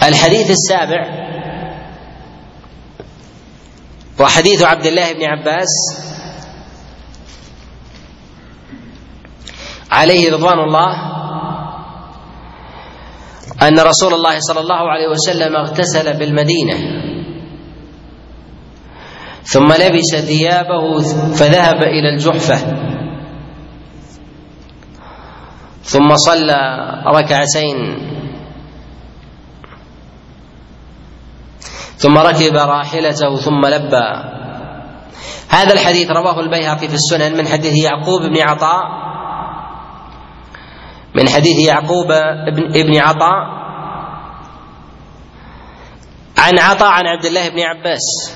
الحديث 0.03 0.51
السابع 0.51 1.31
وحديث 4.21 4.63
عبد 4.63 4.85
الله 4.85 5.13
بن 5.13 5.23
عباس 5.23 5.67
عليه 9.91 10.31
رضوان 10.31 10.59
الله 10.59 10.91
أن 13.61 13.79
رسول 13.79 14.13
الله 14.13 14.39
صلى 14.39 14.59
الله 14.59 14.89
عليه 14.91 15.07
وسلم 15.07 15.55
اغتسل 15.55 16.17
بالمدينة 16.17 16.77
ثم 19.43 19.73
لبس 19.73 20.15
ثيابه 20.15 20.99
فذهب 21.33 21.75
إلى 21.83 22.09
الجحفة 22.13 22.57
ثم 25.83 26.15
صلى 26.15 26.61
ركعتين 27.07 27.77
ثم 32.01 32.17
ركب 32.17 32.55
راحلته 32.55 33.35
ثم 33.35 33.65
لبى 33.65 34.07
هذا 35.49 35.73
الحديث 35.73 36.11
رواه 36.11 36.39
البيهقي 36.39 36.87
في 36.87 36.95
السنن 36.95 37.37
من 37.37 37.47
حديث 37.47 37.73
يعقوب 37.83 38.21
بن 38.21 38.41
عطاء. 38.41 38.83
من 41.15 41.29
حديث 41.29 41.67
يعقوب 41.67 42.07
بن 42.73 42.97
عطاء. 42.97 43.61
عن 46.37 46.59
عطاء 46.59 46.89
عن 46.89 47.07
عبد 47.07 47.25
الله 47.25 47.49
بن 47.49 47.59
عباس. 47.59 48.35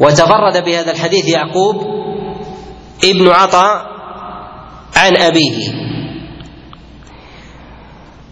وتفرد 0.00 0.64
بهذا 0.64 0.90
الحديث 0.92 1.28
يعقوب 1.28 1.76
ابن 3.04 3.28
عطاء 3.28 3.86
عن 4.96 5.16
أبيه. 5.16 5.72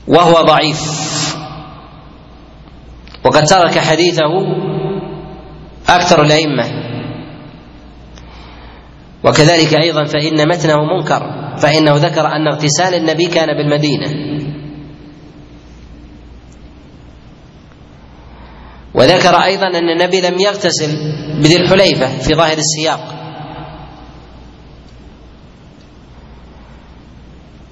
وهو 0.09 0.43
ضعيف. 0.43 0.81
وقد 3.25 3.45
ترك 3.45 3.79
حديثه 3.79 4.33
أكثر 5.89 6.23
الأئمة. 6.23 6.65
وكذلك 9.25 9.75
أيضا 9.75 10.05
فإن 10.05 10.49
متنه 10.49 10.77
منكر 10.85 11.23
فإنه 11.59 11.97
ذكر 11.97 12.27
أن 12.27 12.49
اغتسال 12.49 12.95
النبي 12.95 13.27
كان 13.27 13.47
بالمدينة. 13.47 14.09
وذكر 18.95 19.35
أيضا 19.35 19.67
أن 19.67 19.89
النبي 19.89 20.21
لم 20.21 20.41
يغتسل 20.41 20.97
بذي 21.39 21.57
الحليفة 21.57 22.19
في 22.19 22.35
ظاهر 22.35 22.59
السياق. 22.59 23.15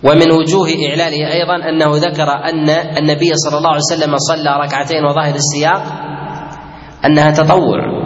ومن 0.05 0.32
وجوه 0.32 0.68
إعلاله 0.88 1.32
أيضا 1.32 1.68
أنه 1.68 1.96
ذكر 1.96 2.28
أن 2.48 2.70
النبي 2.70 3.30
صلى 3.34 3.59
الله 3.59 3.70
عليه 3.70 3.80
وسلم 3.92 4.16
صلى 4.18 4.51
ركعتين 4.64 5.05
وظاهر 5.05 5.34
السياق 5.34 5.82
أنها 7.05 7.30
تطوع. 7.30 8.01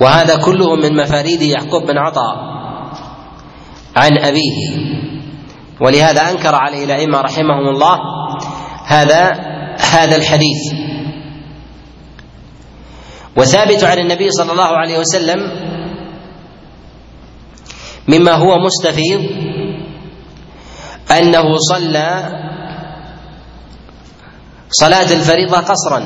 وهذا 0.00 0.36
كله 0.44 0.76
من 0.76 0.96
مفاريد 0.96 1.42
يعقوب 1.42 1.82
بن 1.86 1.98
عطاء 1.98 2.36
عن 3.96 4.18
أبيه. 4.18 4.88
ولهذا 5.80 6.20
أنكر 6.30 6.54
عليه 6.54 6.84
الأئمة 6.84 7.20
رحمهم 7.20 7.68
الله 7.68 7.98
هذا 8.86 9.32
هذا 9.92 10.16
الحديث. 10.16 10.72
وثابت 13.36 13.84
عن 13.84 13.98
النبي 13.98 14.30
صلى 14.30 14.52
الله 14.52 14.76
عليه 14.76 14.98
وسلم 14.98 15.68
مما 18.08 18.32
هو 18.32 18.58
مستفيض 18.58 19.20
أنه 21.10 21.58
صلى 21.58 22.38
صلاة 24.70 25.12
الفريضة 25.12 25.56
قصرا 25.58 26.00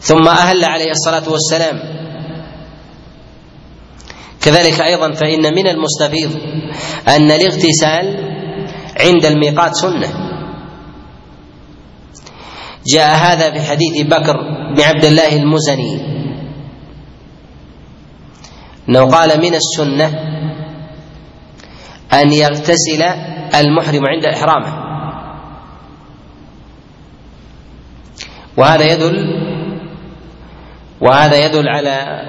ثم 0.00 0.28
أهل 0.28 0.64
عليه 0.64 0.90
الصلاة 0.90 1.32
والسلام. 1.32 1.80
كذلك 4.40 4.80
أيضا 4.80 5.12
فإن 5.12 5.54
من 5.54 5.66
المستفيض 5.66 6.30
أن 7.08 7.30
الاغتسال 7.30 8.06
عند 9.00 9.24
الميقات 9.26 9.74
سنة. 9.74 10.08
جاء 12.86 13.16
هذا 13.16 13.50
في 13.50 13.60
حديث 13.60 14.06
بكر 14.06 14.36
بن 14.76 14.82
عبد 14.82 15.04
الله 15.04 15.36
المزني. 15.36 16.15
أنه 18.88 19.10
قال 19.10 19.40
من 19.40 19.54
السنة 19.54 20.06
أن 22.12 22.32
يغتسل 22.32 23.02
المحرم 23.54 24.02
عند 24.06 24.24
إحرامه. 24.24 24.86
وهذا 28.56 28.92
يدل 28.92 29.16
وهذا 31.00 31.46
يدل 31.46 31.68
على 31.68 32.22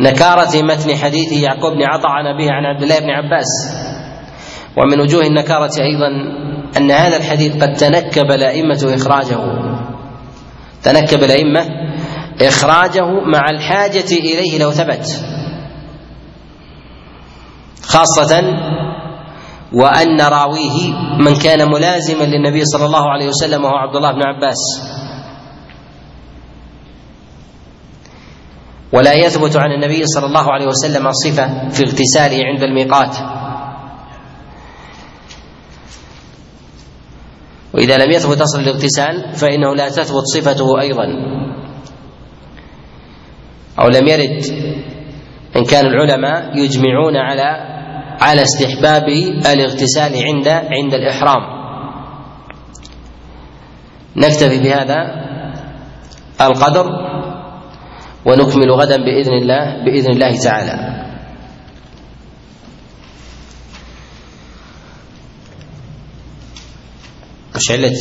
نكارة 0.00 0.62
متن 0.62 0.96
حديث 0.96 1.32
يعقوب 1.32 1.72
بن 1.72 1.82
عطاء 1.82 2.10
عن 2.10 2.26
أبيه 2.26 2.50
عن 2.50 2.64
عبد 2.64 2.82
الله 2.82 2.98
بن 2.98 3.10
عباس. 3.10 3.46
ومن 4.76 5.00
وجوه 5.00 5.26
النكارة 5.26 5.72
أيضا 5.80 6.08
أن 6.76 6.90
هذا 6.90 7.16
الحديث 7.16 7.62
قد 7.62 7.72
تنكب 7.72 8.30
الأئمة 8.30 8.94
إخراجه. 8.94 9.38
تنكب 10.82 11.22
الأئمة 11.22 11.66
إخراجه 12.42 13.06
مع 13.06 13.50
الحاجة 13.50 14.10
إليه 14.12 14.58
لو 14.58 14.70
ثبت. 14.70 15.37
خاصة 17.88 18.32
وأن 19.72 20.20
راويه 20.20 20.92
من 21.20 21.34
كان 21.36 21.70
ملازما 21.72 22.24
للنبي 22.24 22.64
صلى 22.64 22.84
الله 22.86 23.10
عليه 23.10 23.28
وسلم 23.28 23.64
وهو 23.64 23.76
عبد 23.76 23.96
الله 23.96 24.12
بن 24.12 24.22
عباس. 24.22 24.60
ولا 28.92 29.12
يثبت 29.12 29.56
عن 29.56 29.72
النبي 29.72 30.06
صلى 30.06 30.26
الله 30.26 30.52
عليه 30.52 30.66
وسلم 30.66 31.12
صفة 31.12 31.68
في 31.68 31.82
اغتساله 31.84 32.44
عند 32.44 32.62
الميقات. 32.62 33.16
وإذا 37.74 37.96
لم 38.04 38.10
يثبت 38.10 38.40
أصل 38.40 38.60
الاغتسال 38.60 39.34
فإنه 39.34 39.74
لا 39.74 39.88
تثبت 39.88 40.24
صفته 40.34 40.80
أيضا. 40.80 41.06
أو 43.80 43.88
لم 43.88 44.06
يرد 44.08 44.44
إن 45.56 45.64
كان 45.64 45.86
العلماء 45.86 46.56
يجمعون 46.56 47.16
على 47.16 47.77
على 48.20 48.42
استحباب 48.42 49.08
الاغتسال 49.46 50.12
عند 50.22 50.48
عند 50.48 50.94
الإحرام. 50.94 51.58
نكتفي 54.16 54.58
بهذا 54.58 54.98
القدر 56.40 56.86
ونكمل 58.26 58.70
غدا 58.70 58.96
بإذن 58.96 59.32
الله 59.32 59.84
بإذن 59.84 60.10
الله 60.12 60.38
تعالى. 60.40 60.98
مش 67.56 67.70
علة 67.70 67.96